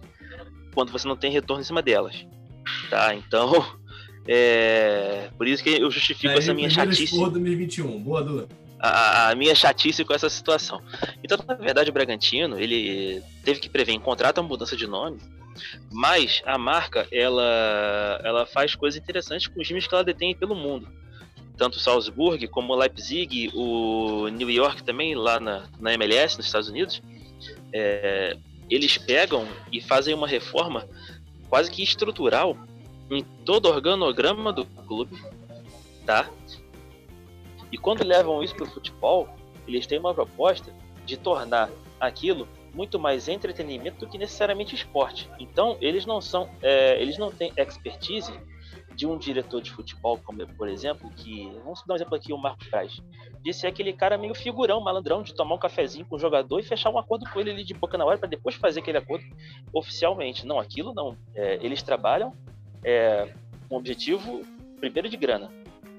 [0.74, 2.26] quando você não tem retorno em cima delas.
[2.90, 3.14] Tá?
[3.14, 3.66] Então,
[4.28, 8.02] é, por isso que eu justifico Aí, essa minha chatice Expor 2021.
[8.02, 8.48] Boa, Duda.
[8.78, 10.82] a, a minha chatice com essa situação.
[11.22, 15.18] Então, na verdade, o Bragantino, ele teve que prever em contrato a mudança de nome,
[15.90, 20.54] mas a marca, ela, ela faz coisas interessantes com os times que ela detém pelo
[20.54, 20.88] mundo.
[21.58, 27.02] Tanto Salzburg, como Leipzig, o New York também, lá na, na MLS, nos Estados Unidos,
[27.72, 28.36] é,
[28.70, 30.88] eles pegam e fazem uma reforma
[31.48, 32.56] quase que estrutural
[33.10, 35.20] em todo o organograma do clube,
[36.06, 36.30] tá?
[37.72, 39.28] E quando levam isso para o futebol,
[39.66, 40.72] eles têm uma proposta
[41.04, 45.28] de tornar aquilo muito mais entretenimento do que necessariamente esporte.
[45.38, 48.32] Então, eles não são, é, eles não têm expertise
[48.98, 52.36] de um diretor de futebol, como por exemplo, que vamos dar um exemplo aqui, o
[52.36, 53.00] Marcos Braz,
[53.52, 56.90] ser aquele cara meio figurão, malandrão, de tomar um cafezinho com o jogador e fechar
[56.90, 59.24] um acordo com ele ali de boca na hora para depois fazer aquele acordo
[59.72, 60.44] oficialmente.
[60.44, 61.16] Não, aquilo não.
[61.32, 62.32] É, eles trabalham
[62.82, 63.32] é,
[63.68, 64.44] com o objetivo
[64.80, 65.48] primeiro de grana,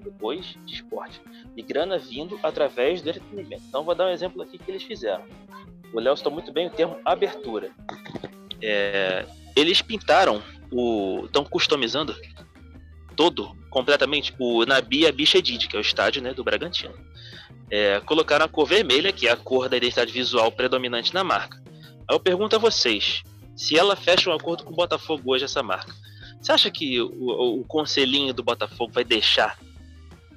[0.03, 1.21] depois de esporte.
[1.55, 3.63] E grana vindo através do entretenimento.
[3.65, 5.23] Então vou dar um exemplo aqui que eles fizeram.
[5.93, 7.71] O Léo citou muito bem o termo abertura.
[8.61, 11.23] É, eles pintaram o.
[11.23, 12.13] estão customizando
[13.19, 16.93] todo, completamente, o Nabi Abichedid, que é o estádio né, do Bragantino.
[17.69, 21.61] É, colocaram a cor vermelha, que é a cor da identidade visual predominante na marca.
[22.07, 23.21] Aí eu pergunto a vocês,
[23.57, 25.93] se ela fecha um acordo com o Botafogo hoje, essa marca,
[26.39, 29.59] você acha que o, o, conselhinho do Botafogo vai deixar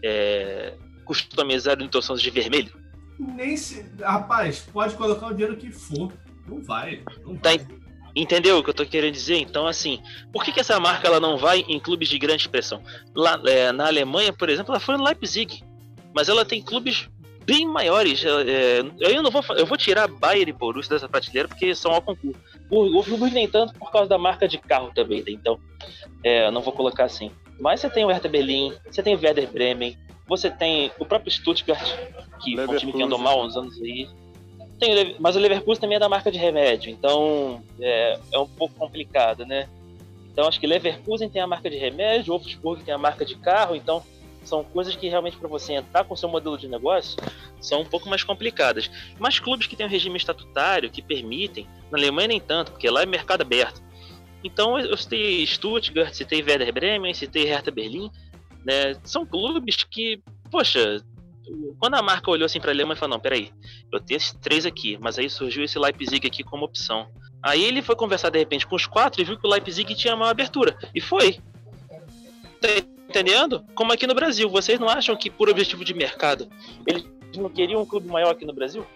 [0.03, 2.73] é, customizar o Nilton de vermelho?
[3.16, 3.87] Nem se.
[4.01, 6.12] Rapaz, pode colocar o dinheiro que for.
[6.49, 7.05] Não vai.
[7.25, 7.64] Não Tá vai.
[8.14, 9.38] Entendeu o que eu tô querendo dizer?
[9.38, 10.01] Então, assim,
[10.33, 12.83] por que, que essa marca ela não vai em clubes de grande expressão?
[13.14, 15.62] Lá é, na Alemanha, por exemplo, ela foi no Leipzig,
[16.14, 17.09] mas ela tem clubes
[17.44, 18.25] bem maiores.
[18.25, 22.03] É, eu não vou, eu vou tirar Bayern e Borussia dessa prateleira porque são ao
[22.03, 22.38] concurso.
[22.70, 25.33] O, o nem tanto por causa da marca de carro também, né?
[25.33, 25.59] então
[26.22, 27.31] é, não vou colocar assim.
[27.59, 29.96] Mas você tem o Hertha Berlin, você tem o Werder Bremen,
[30.27, 31.94] você tem o próprio Stuttgart,
[32.42, 34.09] que foi um time que andou mal há uns anos aí.
[34.83, 38.75] Tem mas o Leverkusen também é da marca de remédio, então é, é um pouco
[38.75, 39.68] complicado, né?
[40.33, 43.77] Então acho que Leverkusen tem a marca de remédio, Wolfsburg tem a marca de carro,
[43.77, 44.03] então
[44.42, 47.16] são coisas que realmente para você entrar com o seu modelo de negócio
[47.61, 48.90] são um pouco mais complicadas.
[49.21, 53.05] Mas clubes que têm um regime estatutário que permitem, na Alemanha nem tanto, porque lá
[53.05, 53.81] é mercado aberto.
[54.42, 58.11] Então eu citei Stuttgart, citei Werder Bremen, citei Hertha Berlim,
[58.64, 58.97] né?
[59.05, 61.01] São clubes que, poxa,
[61.78, 63.52] quando a marca olhou assim para Alemanha e falou, não, peraí,
[63.90, 67.09] eu tenho esses três aqui, mas aí surgiu esse Leipzig aqui como opção.
[67.42, 70.14] Aí ele foi conversar de repente com os quatro e viu que o Leipzig tinha
[70.14, 70.76] maior abertura.
[70.94, 71.40] E foi.
[72.61, 72.68] Tá
[73.09, 73.64] entendendo?
[73.74, 74.48] Como aqui no Brasil.
[74.48, 76.48] Vocês não acham que por objetivo de mercado
[76.87, 77.05] eles
[77.37, 78.87] não queriam um clube maior aqui no Brasil?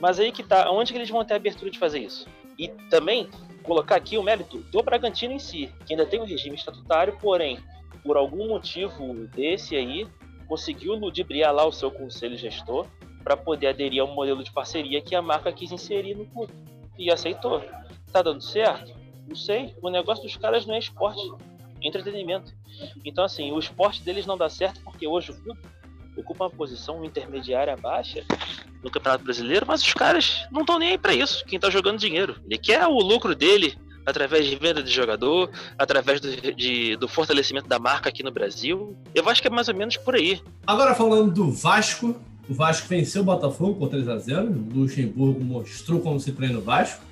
[0.00, 2.28] Mas aí que tá, onde que eles vão ter a abertura de fazer isso?
[2.58, 3.28] E também
[3.62, 7.58] colocar aqui o mérito do Bragantino em si, que ainda tem um regime estatutário, porém
[8.04, 10.06] por algum motivo desse aí,
[10.46, 12.86] conseguiu ludibriar lá o seu conselho gestor
[13.22, 16.52] para poder aderir a um modelo de parceria que a marca quis inserir no clube.
[16.98, 17.62] E aceitou.
[18.12, 18.94] Tá dando certo?
[19.28, 19.74] Não sei.
[19.82, 21.20] O negócio dos caras não é esporte,
[21.82, 22.54] é entretenimento.
[23.04, 25.60] Então, assim, o esporte deles não dá certo porque hoje o clube
[26.16, 28.24] ocupa uma posição intermediária baixa
[28.82, 31.44] no Campeonato Brasileiro, mas os caras não estão nem aí para isso.
[31.44, 32.36] Quem tá jogando dinheiro.
[32.44, 37.68] Ele quer o lucro dele através de venda de jogador, através do, de, do fortalecimento
[37.68, 38.96] da marca aqui no Brasil.
[39.14, 40.40] Eu acho que é mais ou menos por aí.
[40.66, 42.16] Agora falando do Vasco,
[42.48, 46.58] o Vasco venceu o Botafogo por 3 a 0 O Luxemburgo mostrou como se treina
[46.58, 47.02] o Vasco.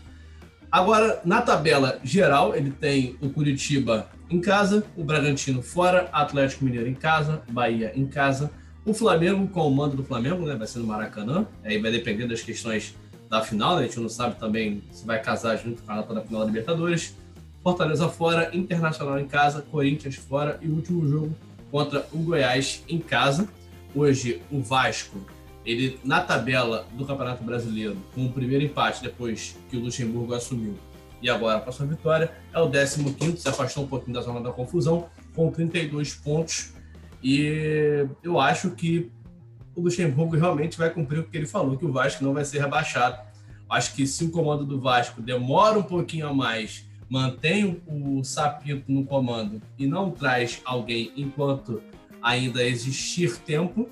[0.70, 6.88] Agora, na tabela geral, ele tem o Curitiba em casa, o Bragantino fora, Atlético Mineiro
[6.88, 8.50] em casa, Bahia em casa,
[8.85, 10.57] o Flamengo com o mando do Flamengo, né?
[10.57, 11.46] Vai ser no Maracanã.
[11.64, 12.94] Aí vai depender das questões
[13.35, 13.83] da final, né?
[13.83, 16.47] A gente não sabe também se vai casar junto com a data da final da
[16.47, 17.16] Libertadores.
[17.62, 21.35] Fortaleza fora, Internacional em casa, Corinthians fora e o último jogo
[21.70, 23.49] contra o Goiás em casa.
[23.92, 25.18] Hoje o Vasco,
[25.66, 30.75] ele na tabela do Campeonato Brasileiro, com o primeiro empate depois que o Luxemburgo assumiu
[31.20, 34.53] e agora com a vitória, é o 15º, se afastou um pouquinho da zona da
[34.53, 36.75] confusão, com 32 pontos.
[37.23, 39.11] E eu acho que
[39.74, 42.60] o Luxemburgo realmente vai cumprir o que ele falou, que o Vasco não vai ser
[42.60, 43.18] rebaixado.
[43.68, 48.90] Acho que se o comando do Vasco demora um pouquinho a mais, mantém o Sapito
[48.90, 51.82] no comando e não traz alguém enquanto
[52.22, 53.88] ainda existir tempo,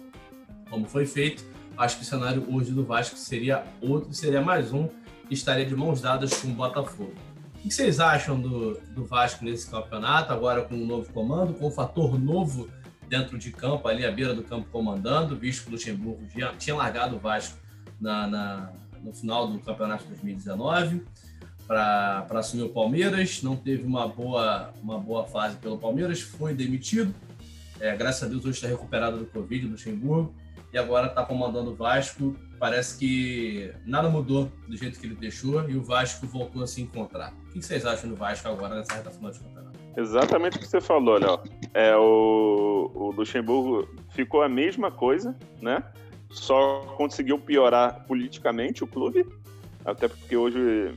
[0.71, 1.45] como foi feito,
[1.77, 4.89] acho que o cenário hoje do Vasco seria outro, seria mais um
[5.29, 7.13] que estaria de mãos dadas com o Botafogo.
[7.57, 11.69] O que vocês acham do, do Vasco nesse campeonato, agora com um novo comando, com
[11.69, 12.69] um fator novo
[13.13, 16.75] dentro de campo, ali à beira do campo comandando, visto que o Luxemburgo já tinha
[16.75, 17.59] largado o Vasco
[18.01, 18.73] na, na
[19.05, 21.03] no final do campeonato de 2019
[21.67, 27.15] para assumir o Palmeiras, não teve uma boa, uma boa fase pelo Palmeiras, foi demitido.
[27.79, 30.35] É, graças a Deus hoje está recuperado do Covid, do Luxemburgo,
[30.73, 32.35] e agora está comandando o Vasco.
[32.59, 36.81] Parece que nada mudou do jeito que ele deixou e o Vasco voltou a se
[36.81, 37.35] encontrar.
[37.49, 39.72] O que vocês acham do Vasco agora nessa reta final de campeonato?
[39.97, 41.41] Exatamente o que você falou, Léo.
[41.75, 45.83] É, o, o Luxemburgo ficou a mesma coisa, né?
[46.31, 49.27] Só conseguiu piorar politicamente o clube,
[49.85, 50.95] até porque hoje,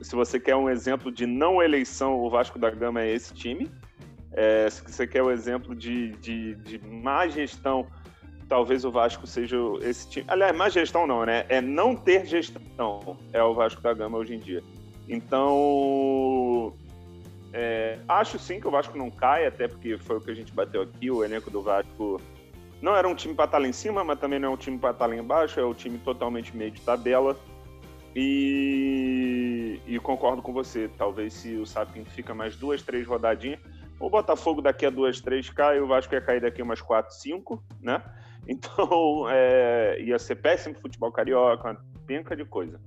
[0.00, 3.68] se você quer um exemplo de não eleição, o Vasco da Gama é esse time.
[4.32, 7.86] É, se você quer o um exemplo de, de, de má gestão,
[8.48, 10.26] talvez o Vasco seja esse time.
[10.28, 11.44] Aliás, má gestão não, né?
[11.48, 14.62] É não ter gestão, é o Vasco da Gama hoje em dia.
[15.08, 16.74] Então,
[17.58, 20.52] é, acho sim que o Vasco não cai, até porque foi o que a gente
[20.52, 21.10] bateu aqui.
[21.10, 22.20] O elenco do Vasco
[22.82, 24.78] não era um time para estar lá em cima, mas também não é um time
[24.78, 25.58] para estar lá embaixo.
[25.58, 27.34] É um time totalmente meio de tabela.
[28.14, 30.90] E, e concordo com você.
[30.98, 33.58] Talvez se o Sapin fica mais duas, três rodadinhas,
[33.98, 37.64] o Botafogo daqui a duas, três cai, o Vasco ia cair daqui umas quatro, cinco,
[37.80, 38.02] né?
[38.48, 42.80] Então é, ia ser péssimo futebol carioca, uma penca de coisa.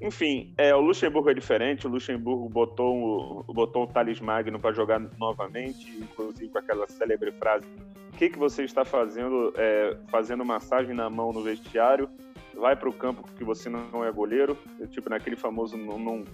[0.00, 1.86] Enfim, é, o Luxemburgo é diferente.
[1.86, 7.66] O Luxemburgo botou, botou o Thales Magno para jogar novamente, inclusive com aquela célebre frase:
[8.12, 9.52] O que, que você está fazendo?
[9.56, 12.08] É, fazendo massagem na mão no vestiário?
[12.54, 14.56] Vai para o campo porque você não é goleiro.
[14.90, 16.24] Tipo, naquele famoso não, não,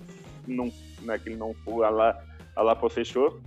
[0.47, 0.73] não
[1.03, 2.23] naquele não a lá,
[2.55, 3.41] a lá fechou.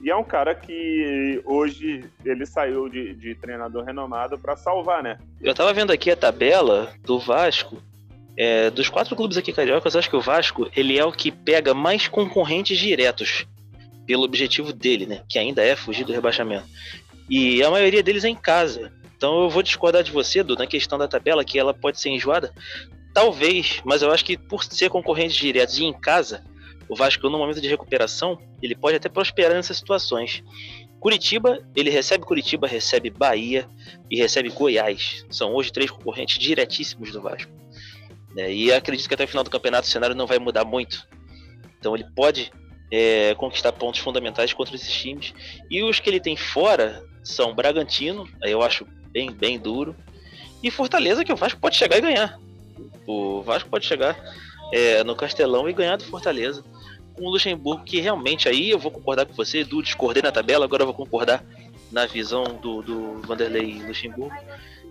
[0.00, 5.18] E é um cara que hoje ele saiu de, de treinador renomado para salvar, né?
[5.40, 7.78] Eu estava vendo aqui a tabela do Vasco
[8.36, 11.72] é, dos quatro clubes aqui cariocas, acho que o Vasco ele é o que pega
[11.72, 13.46] mais concorrentes diretos
[14.06, 15.22] pelo objetivo dele, né?
[15.28, 16.66] Que ainda é fugir do rebaixamento.
[17.28, 18.92] E a maioria deles é em casa.
[19.16, 22.10] Então eu vou discordar de você, Du, na questão da tabela, que ela pode ser
[22.10, 22.52] enjoada.
[23.14, 26.44] Talvez, mas eu acho que por ser concorrentes diretos e em casa,
[26.88, 30.42] o Vasco, no momento de recuperação, ele pode até prosperar nessas situações.
[31.00, 33.68] Curitiba, ele recebe Curitiba, recebe Bahia
[34.10, 35.24] e recebe Goiás.
[35.30, 37.50] São hoje três concorrentes diretíssimos do Vasco.
[38.34, 38.52] Né?
[38.52, 41.06] E acredito que até o final do campeonato o cenário não vai mudar muito.
[41.78, 42.50] Então ele pode
[42.90, 45.32] é, conquistar pontos fundamentais contra esses times.
[45.70, 49.94] E os que ele tem fora são Bragantino, aí eu acho bem, bem duro.
[50.62, 52.38] E Fortaleza, que o Vasco pode chegar e ganhar.
[53.06, 54.18] O Vasco pode chegar
[54.72, 56.64] é, no Castelão e ganhar do Fortaleza.
[57.14, 60.64] Com o Luxemburgo, que realmente aí eu vou concordar com você, Edu, discordei na tabela,
[60.64, 61.44] agora eu vou concordar
[61.92, 64.34] na visão do, do Vanderlei Luxemburgo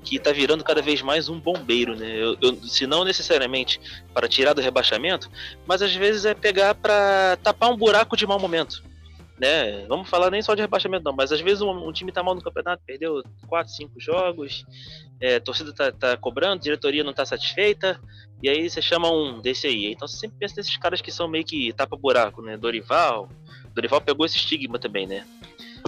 [0.03, 2.15] que está virando cada vez mais um bombeiro, né?
[2.15, 3.79] Eu, eu, se não necessariamente
[4.13, 5.29] para tirar do rebaixamento,
[5.65, 8.83] mas às vezes é pegar para tapar um buraco de mau momento.
[9.39, 9.85] Né?
[9.87, 12.35] Vamos falar nem só de rebaixamento, não, mas às vezes um, um time está mal
[12.35, 14.63] no campeonato, perdeu 4, 5 jogos,
[15.19, 17.99] é, a torcida está tá cobrando, a diretoria não está satisfeita,
[18.43, 19.91] e aí você chama um desse aí.
[19.91, 22.57] Então você sempre pensa nesses caras que são meio que tapa buraco, né?
[22.57, 23.29] Dorival.
[23.73, 25.25] Dorival pegou esse estigma também, né?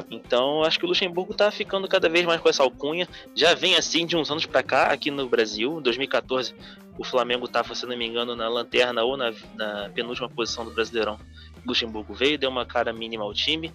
[0.10, 3.08] Então, acho que o Luxemburgo tá ficando cada vez mais com essa alcunha.
[3.34, 5.80] Já vem assim de uns anos para cá, aqui no Brasil.
[5.80, 6.54] Em 2014,
[6.98, 10.72] o Flamengo estava, se não me engano, na lanterna ou na, na penúltima posição do
[10.72, 11.20] Brasileirão.
[11.64, 13.74] O Luxemburgo veio, deu uma cara mínima ao time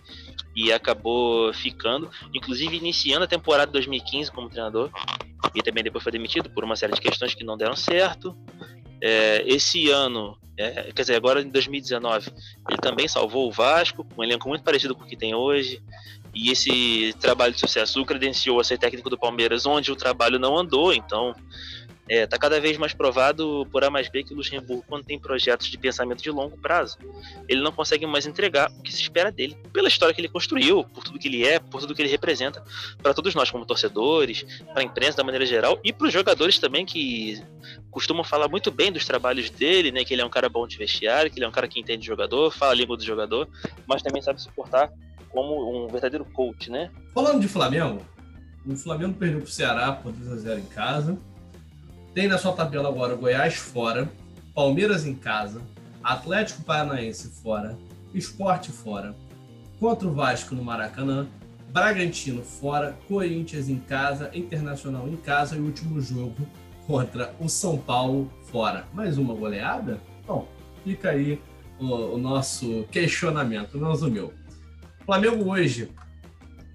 [0.54, 4.90] e acabou ficando, inclusive iniciando a temporada 2015 como treinador.
[5.54, 8.36] E também depois foi demitido por uma série de questões que não deram certo.
[9.02, 12.30] É, esse ano, é, quer dizer, agora em 2019,
[12.68, 15.82] ele também salvou o Vasco, um elenco muito parecido com o que tem hoje.
[16.34, 20.38] E esse trabalho de sucesso o credenciou a ser técnico do Palmeiras, onde o trabalho
[20.38, 20.92] não andou.
[20.92, 21.34] Então,
[22.10, 25.16] é, tá cada vez mais provado por A mais B que o Luxemburgo, quando tem
[25.16, 26.98] projetos de pensamento de longo prazo,
[27.48, 30.82] ele não consegue mais entregar o que se espera dele, pela história que ele construiu,
[30.82, 32.64] por tudo que ele é, por tudo que ele representa,
[33.00, 36.58] para todos nós como torcedores, para a imprensa da maneira geral e para os jogadores
[36.58, 37.40] também que
[37.92, 40.04] costumam falar muito bem dos trabalhos dele, né?
[40.04, 42.04] Que ele é um cara bom de vestiário, que ele é um cara que entende
[42.04, 43.48] jogador, fala a língua do jogador,
[43.86, 44.92] mas também sabe se portar
[45.28, 46.90] como um verdadeiro coach, né?
[47.14, 48.04] Falando de Flamengo,
[48.66, 51.16] o Flamengo perdeu para o Ceará por 2 a 0 em casa.
[52.14, 54.10] Tem na sua tabela agora Goiás fora,
[54.52, 55.62] Palmeiras em casa,
[56.02, 57.78] Atlético Paranaense fora,
[58.12, 59.14] Esporte fora,
[59.78, 61.28] contra o Vasco no Maracanã,
[61.72, 66.48] Bragantino fora, Corinthians em casa, Internacional em casa e o último jogo
[66.84, 68.88] contra o São Paulo fora.
[68.92, 70.00] Mais uma goleada?
[70.26, 70.48] Bom,
[70.82, 71.40] fica aí
[71.78, 74.34] o, o nosso questionamento, não o meu.
[75.06, 75.88] Flamengo hoje,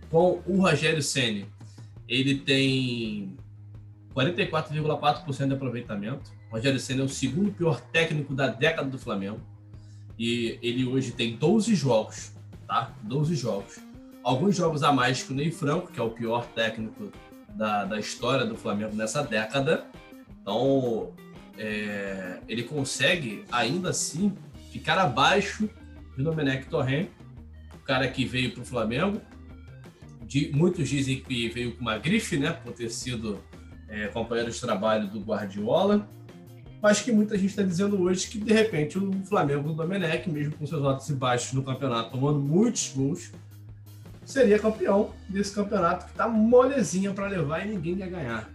[0.10, 1.46] com o Rogério Ceni,
[2.08, 3.36] ele tem
[4.16, 6.32] 44,4% de aproveitamento.
[6.50, 9.42] Rogério Senna é o segundo pior técnico da década do Flamengo.
[10.18, 12.32] E ele hoje tem 12 jogos,
[12.66, 12.96] tá?
[13.04, 13.78] 12 jogos.
[14.24, 17.12] Alguns jogos a mais que o Ney Franco, que é o pior técnico
[17.50, 19.86] da, da história do Flamengo nessa década.
[20.42, 21.14] Então,
[21.58, 24.34] é, ele consegue, ainda assim,
[24.72, 25.70] ficar abaixo
[26.16, 27.10] do Domenech Torrent,
[27.74, 29.22] o cara que veio para o Flamengo.
[30.22, 32.52] De, muitos dizem que veio com uma grife, né?
[32.52, 33.40] Por ter sido
[33.88, 36.08] é, companheiro de trabalho do Guardiola,
[36.82, 40.54] mas que muita gente está dizendo hoje que, de repente, o Flamengo do Domenech, mesmo
[40.56, 43.32] com seus altos e baixos no campeonato, tomando muitos gols,
[44.24, 48.50] seria campeão desse campeonato que está molezinha para levar e ninguém ia ganhar.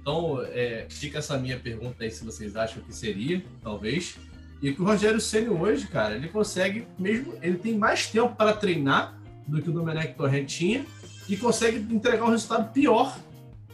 [0.00, 4.16] Então, é, fica essa minha pergunta aí se vocês acham que seria, talvez.
[4.62, 8.52] E que o Rogério Ceni hoje, cara, ele consegue mesmo, ele tem mais tempo para
[8.52, 10.86] treinar do que o Domenech Torrent tinha
[11.28, 13.18] e consegue entregar um resultado pior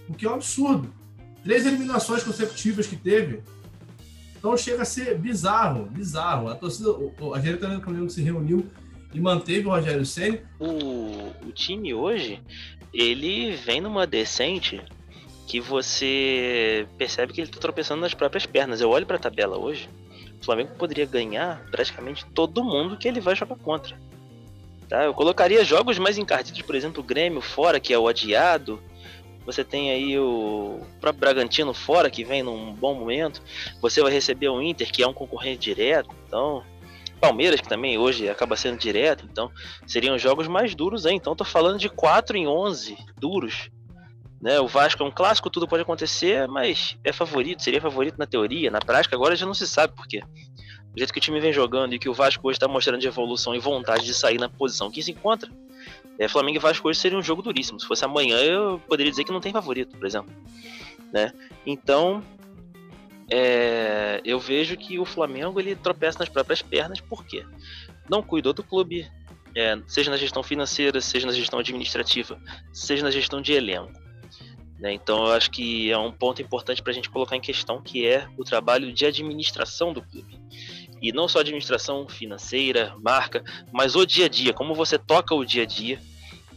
[0.08, 0.92] o que é um absurdo.
[1.42, 3.42] Três eliminações consecutivas que teve.
[4.36, 6.48] Então chega a ser bizarro, bizarro.
[6.48, 6.90] A torcida,
[7.34, 8.70] a diretoria do Flamengo se reuniu
[9.12, 10.40] e manteve o Rogério Senna.
[10.58, 12.40] O, o time hoje,
[12.92, 14.82] ele vem numa decente
[15.46, 18.80] que você percebe que ele está tropeçando nas próprias pernas.
[18.80, 19.88] Eu olho para a tabela hoje,
[20.40, 23.96] o Flamengo poderia ganhar praticamente todo mundo que ele vai jogar contra.
[24.88, 25.04] Tá?
[25.04, 28.80] Eu colocaria jogos mais encardidos, por exemplo, o Grêmio fora, que é o adiado,
[29.46, 33.40] você tem aí o próprio Bragantino fora, que vem num bom momento.
[33.80, 36.10] Você vai receber o Inter, que é um concorrente direto.
[36.26, 36.64] Então,
[37.20, 39.24] Palmeiras, que também hoje acaba sendo direto.
[39.30, 39.48] Então,
[39.86, 41.14] seriam jogos mais duros aí.
[41.14, 43.70] Então, tô falando de 4 em 11 duros.
[44.42, 44.58] Né?
[44.58, 48.68] O Vasco é um clássico, tudo pode acontecer, mas é favorito, seria favorito na teoria.
[48.68, 50.22] Na prática, agora já não se sabe por quê.
[50.92, 53.06] Do jeito que o time vem jogando e que o Vasco hoje está mostrando de
[53.06, 55.48] evolução e vontade de sair na posição que se encontra,
[56.18, 57.78] é, Flamengo e Vasco hoje seria um jogo duríssimo.
[57.78, 60.32] Se fosse amanhã, eu poderia dizer que não tem favorito, por exemplo.
[61.12, 61.32] Né?
[61.64, 62.22] Então,
[63.30, 67.44] é, eu vejo que o Flamengo ele tropeça nas próprias pernas, por quê?
[68.08, 69.10] Não cuidou do clube,
[69.54, 72.40] é, seja na gestão financeira, seja na gestão administrativa,
[72.72, 73.92] seja na gestão de elenco.
[74.78, 74.92] Né?
[74.92, 78.06] Então, eu acho que é um ponto importante para a gente colocar em questão, que
[78.06, 80.38] é o trabalho de administração do clube.
[81.06, 85.44] E não só administração financeira, marca, mas o dia a dia, como você toca o
[85.44, 86.00] dia a dia,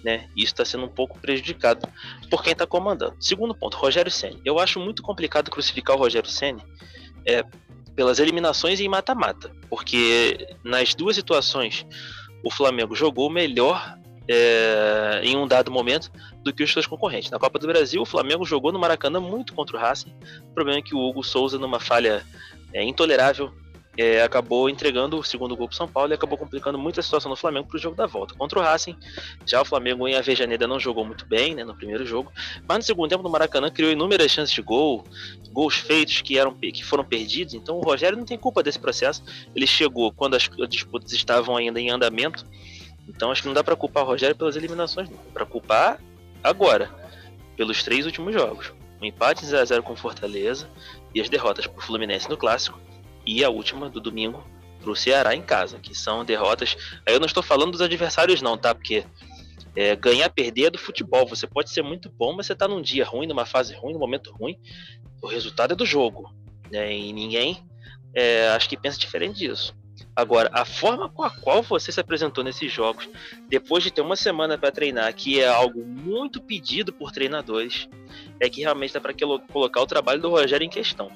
[0.03, 0.27] né?
[0.35, 1.87] Isso está sendo um pouco prejudicado
[2.31, 3.15] por quem está comandando.
[3.19, 4.41] Segundo ponto, Rogério Ceni.
[4.43, 6.63] Eu acho muito complicado crucificar o Rogério Ceni
[7.27, 7.43] é,
[7.95, 11.85] pelas eliminações em mata-mata, porque nas duas situações
[12.43, 16.11] o Flamengo jogou melhor é, em um dado momento
[16.43, 17.29] do que os seus concorrentes.
[17.29, 20.11] Na Copa do Brasil, o Flamengo jogou no Maracanã muito contra o Racing.
[20.41, 22.25] O problema é que o Hugo Souza, numa falha
[22.73, 23.53] é, intolerável,
[23.99, 27.29] é, acabou entregando o segundo gol para São Paulo e acabou complicando muito a situação
[27.29, 28.33] do Flamengo para o jogo da volta.
[28.33, 28.95] Contra o Racing,
[29.45, 32.31] já o Flamengo em Avejaneda não jogou muito bem né, no primeiro jogo,
[32.65, 35.03] mas no segundo tempo no Maracanã criou inúmeras chances de gol,
[35.51, 39.21] gols feitos que, eram, que foram perdidos, então o Rogério não tem culpa desse processo.
[39.53, 42.45] Ele chegou quando as disputas estavam ainda em andamento,
[43.05, 45.17] então acho que não dá para culpar o Rogério pelas eliminações, não.
[45.33, 45.99] Para culpar
[46.41, 46.89] agora,
[47.57, 48.71] pelos três últimos jogos.
[49.01, 50.69] O empate 0x0 com Fortaleza
[51.13, 52.79] e as derrotas para o Fluminense no Clássico
[53.37, 54.43] e a última do domingo
[54.81, 56.75] para o Ceará em casa, que são derrotas.
[57.05, 58.73] Aí eu não estou falando dos adversários, não, tá?
[58.73, 59.05] Porque
[59.75, 61.27] É, ganhar, perder é do futebol.
[61.27, 63.99] Você pode ser muito bom, mas você está num dia ruim, numa fase ruim, num
[63.99, 64.57] momento ruim.
[65.21, 66.33] O resultado é do jogo.
[66.71, 66.97] Né?
[66.97, 67.63] E ninguém
[68.13, 69.75] é, acho que pensa diferente disso.
[70.15, 73.07] Agora, a forma com a qual você se apresentou nesses jogos,
[73.47, 77.87] depois de ter uma semana para treinar, que é algo muito pedido por treinadores,
[78.39, 79.13] é que realmente dá para
[79.53, 81.09] colocar o trabalho do Rogério em questão.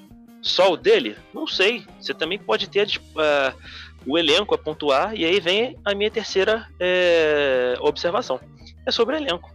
[0.44, 1.16] Só o dele?
[1.34, 1.86] Não sei.
[2.00, 3.58] Você também pode ter uh,
[4.06, 8.40] o elenco a pontuar, e aí vem a minha terceira é, observação.
[8.86, 9.52] É sobre elenco.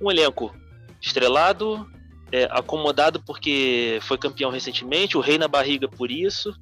[0.00, 0.54] Um elenco
[1.00, 1.88] estrelado,
[2.32, 6.54] é, acomodado porque foi campeão recentemente, o rei na barriga por isso.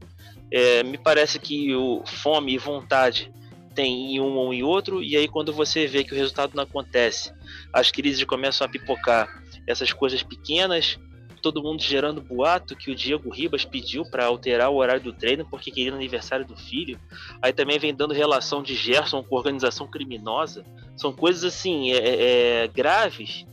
[0.53, 3.33] É, me parece que o fome e vontade
[3.75, 6.63] tem em um ou em outro, e aí quando você vê que o resultado não
[6.63, 7.33] acontece,
[7.73, 10.99] as crises começam a pipocar, essas coisas pequenas,
[11.45, 15.45] todo mundo gerando boato que o Diego Ribas pediu para alterar o horário do treino
[15.45, 16.99] porque queria o aniversário do filho.
[17.43, 20.65] Aí também vem dando relação de Gerson com organização criminosa.
[20.97, 23.45] São coisas assim é, é, é, graves,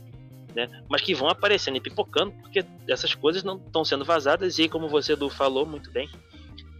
[0.56, 0.70] né?
[0.88, 4.88] Mas que vão aparecendo e pipocando porque essas coisas não estão sendo vazadas e como
[4.88, 6.08] você falou muito bem,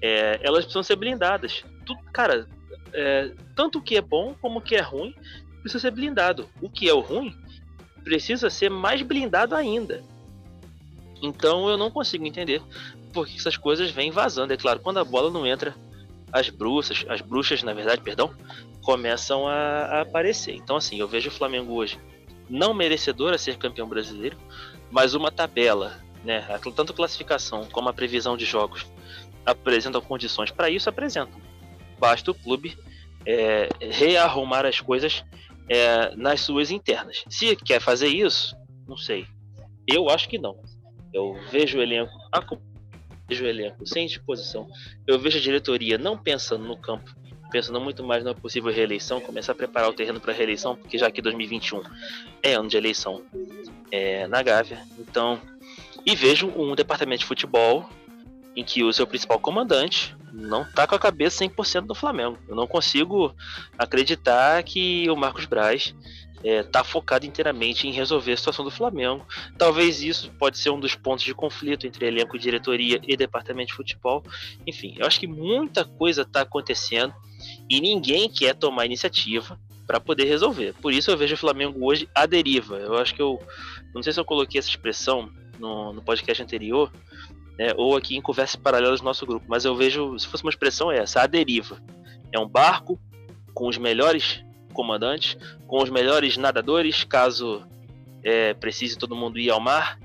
[0.00, 1.62] é, elas precisam ser blindadas.
[1.84, 2.48] Tudo, cara,
[2.94, 5.14] é, tanto o que é bom como o que é ruim
[5.60, 6.48] precisa ser blindado.
[6.62, 7.36] O que é o ruim
[8.02, 10.02] precisa ser mais blindado ainda.
[11.22, 12.60] Então eu não consigo entender
[13.12, 14.52] por que essas coisas vêm vazando.
[14.52, 15.74] É claro, quando a bola não entra,
[16.32, 18.34] as bruxas, as bruxas, na verdade, perdão,
[18.82, 20.54] começam a, a aparecer.
[20.54, 21.98] Então, assim, eu vejo o Flamengo hoje
[22.48, 24.36] não merecedor a ser campeão brasileiro,
[24.90, 26.46] mas uma tabela, né,
[26.76, 28.86] tanto classificação como a previsão de jogos
[29.44, 31.40] apresentam condições para isso, apresentam.
[31.98, 32.76] Basta o clube
[33.24, 35.24] é, rearrumar as coisas
[35.68, 37.24] é, nas suas internas.
[37.28, 38.54] Se quer fazer isso,
[38.86, 39.26] não sei.
[39.86, 40.60] Eu acho que não.
[41.12, 42.12] Eu vejo o elenco,
[43.28, 44.68] vejo o elenco sem disposição.
[45.06, 47.14] Eu vejo a diretoria não pensando no campo,
[47.50, 50.98] pensando muito mais na possível reeleição, começar a preparar o terreno para a reeleição, porque
[50.98, 51.82] já que 2021
[52.42, 53.22] é ano de eleição
[53.90, 54.82] é, na Gávea.
[54.98, 55.40] Então,
[56.04, 57.88] e vejo um departamento de futebol
[58.56, 62.38] em que o seu principal comandante não está com a cabeça 100% do Flamengo.
[62.48, 63.34] Eu não consigo
[63.78, 65.94] acreditar que o Marcos Braz
[66.42, 69.24] está é, tá focado inteiramente em resolver a situação do Flamengo.
[69.56, 73.74] Talvez isso pode ser um dos pontos de conflito entre elenco, diretoria e departamento de
[73.74, 74.22] futebol.
[74.66, 77.14] Enfim, eu acho que muita coisa está acontecendo
[77.70, 80.74] e ninguém quer tomar iniciativa para poder resolver.
[80.80, 82.76] Por isso eu vejo o Flamengo hoje à deriva.
[82.76, 83.40] Eu acho que eu
[83.94, 86.90] não sei se eu coloquei essa expressão no, no podcast anterior,
[87.58, 90.50] né, ou aqui em conversas paralelas do nosso grupo, mas eu vejo, se fosse uma
[90.50, 91.80] expressão, é essa, a deriva.
[92.32, 92.98] É um barco
[93.52, 97.62] com os melhores comandantes, com os melhores nadadores, caso
[98.22, 99.98] é, precise todo mundo ir ao mar,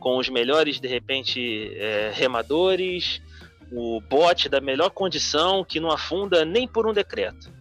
[0.00, 3.22] com os melhores, de repente, é, remadores,
[3.72, 7.52] o bote da melhor condição, que não afunda nem por um decreto.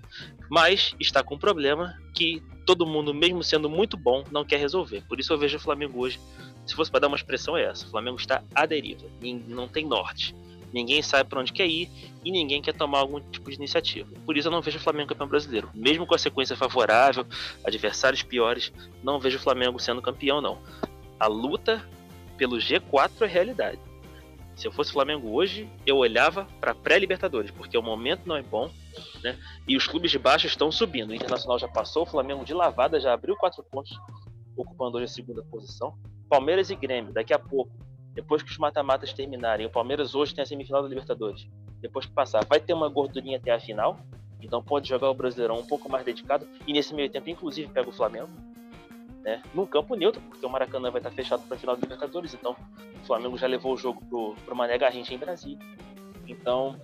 [0.49, 5.03] Mas está com um problema que todo mundo, mesmo sendo muito bom, não quer resolver.
[5.07, 6.19] Por isso eu vejo o Flamengo hoje,
[6.65, 9.05] se fosse para dar uma expressão, é essa: o Flamengo está à deriva,
[9.47, 10.35] não tem norte
[10.73, 11.89] ninguém sabe para onde quer ir
[12.25, 14.09] e ninguém quer tomar algum tipo de iniciativa.
[14.25, 15.69] Por isso eu não vejo o Flamengo campeão brasileiro.
[15.73, 17.25] Mesmo com a sequência favorável,
[17.63, 20.57] adversários piores, não vejo o Flamengo sendo campeão, não.
[21.19, 21.87] A luta
[22.37, 23.79] pelo G4 é realidade.
[24.55, 28.69] Se eu fosse Flamengo hoje, eu olhava para pré-Libertadores, porque o momento não é bom,
[29.23, 29.37] né?
[29.67, 31.09] E os clubes de baixo estão subindo.
[31.09, 33.99] O Internacional já passou, o Flamengo de lavada já abriu quatro pontos,
[34.55, 35.97] ocupando hoje a segunda posição.
[36.29, 37.71] Palmeiras e Grêmio, daqui a pouco
[38.13, 41.47] depois que os mata-matas terminarem, o Palmeiras hoje tem a semifinal da Libertadores.
[41.81, 43.99] Depois que passar, vai ter uma gordurinha até a final.
[44.39, 46.47] Então pode jogar o Brasileirão um pouco mais dedicado.
[46.67, 48.29] E nesse meio tempo, inclusive, pega o Flamengo.
[49.23, 49.41] Né?
[49.53, 52.33] Num campo neutro, porque o Maracanã vai estar fechado para a final da Libertadores.
[52.33, 52.55] Então
[53.01, 55.59] o Flamengo já levou o jogo pro, pro Mané Garrincha em Brasília.
[56.27, 56.79] Então,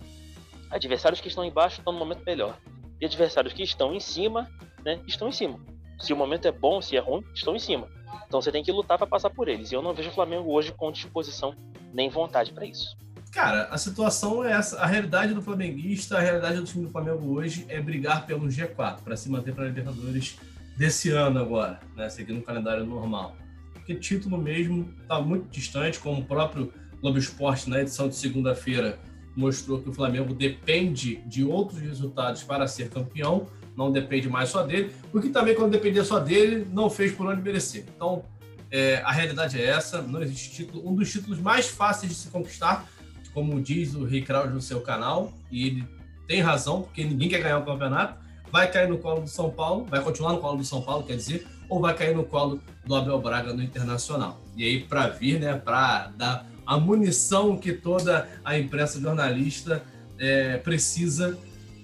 [0.72, 2.58] adversários que estão embaixo estão no momento melhor.
[3.00, 4.50] E adversários que estão em cima,
[4.84, 5.60] né, estão em cima.
[6.00, 7.88] Se o momento é bom, se é ruim, estão em cima.
[8.28, 9.72] Então você tem que lutar para passar por eles.
[9.72, 11.56] E eu não vejo o Flamengo hoje com disposição
[11.94, 12.98] nem vontade para isso.
[13.32, 14.80] Cara, a situação é essa.
[14.80, 19.02] A realidade do flamenguista, a realidade do time do Flamengo hoje é brigar pelo G4
[19.02, 20.38] para se manter para a Libertadores
[20.76, 22.10] desse ano agora, né?
[22.10, 23.36] Seguindo o calendário normal.
[23.74, 29.00] Porque título mesmo está muito distante, como o próprio Globo Esporte na edição de segunda-feira
[29.36, 33.48] mostrou que o Flamengo depende de outros resultados para ser campeão
[33.80, 37.42] não depende mais só dele, porque também quando dependia só dele, não fez por onde
[37.42, 37.86] merecer.
[37.96, 38.24] Então,
[38.70, 40.86] é, a realidade é essa, não existe título.
[40.86, 42.86] Um dos títulos mais fáceis de se conquistar,
[43.34, 45.88] como diz o Rei Kraus no seu canal, e ele
[46.28, 48.20] tem razão, porque ninguém quer ganhar o campeonato,
[48.52, 51.16] vai cair no colo do São Paulo, vai continuar no colo do São Paulo, quer
[51.16, 54.42] dizer, ou vai cair no colo do Abel Braga no Internacional.
[54.58, 59.82] E aí, para vir, né, para dar a munição que toda a imprensa jornalista
[60.18, 61.38] é, precisa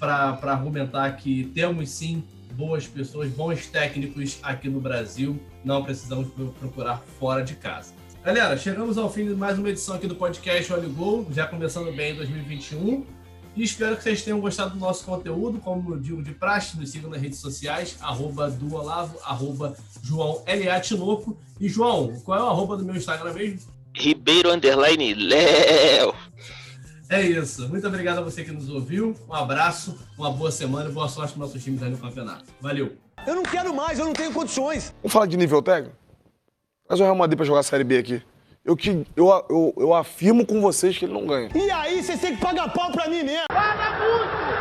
[0.05, 5.39] para argumentar que temos sim boas pessoas, bons técnicos aqui no Brasil.
[5.63, 6.27] Não precisamos
[6.59, 7.91] procurar fora de casa.
[8.23, 11.91] Galera, chegamos ao fim de mais uma edição aqui do podcast Olho Gol, já começando
[11.91, 13.05] bem em 2021.
[13.55, 15.59] E espero que vocês tenham gostado do nosso conteúdo.
[15.59, 20.43] Como eu digo de praxe, nos sigam nas redes sociais, arroba do Olavo, arroba João
[20.45, 20.81] L.A.
[21.59, 23.61] E João, qual é o arroba do meu Instagram mesmo?
[23.95, 26.13] Ribeiro Underline Léo.
[27.09, 27.67] É isso.
[27.69, 29.15] Muito obrigado a você que nos ouviu.
[29.29, 32.45] Um abraço, uma boa semana e boa sorte para nossos times aí no campeonato.
[32.59, 32.93] Valeu.
[33.25, 34.93] Eu não quero mais, eu não tenho condições.
[35.01, 35.95] Vamos falar de nível técnico?
[36.87, 38.21] Traz o Real Madrid pra jogar a Série B aqui.
[38.63, 41.49] Eu, que, eu, eu, eu afirmo com vocês que ele não ganha.
[41.53, 43.45] E aí, vocês têm que pagar pau pra mim mesmo.
[43.51, 44.54] Vagabundo!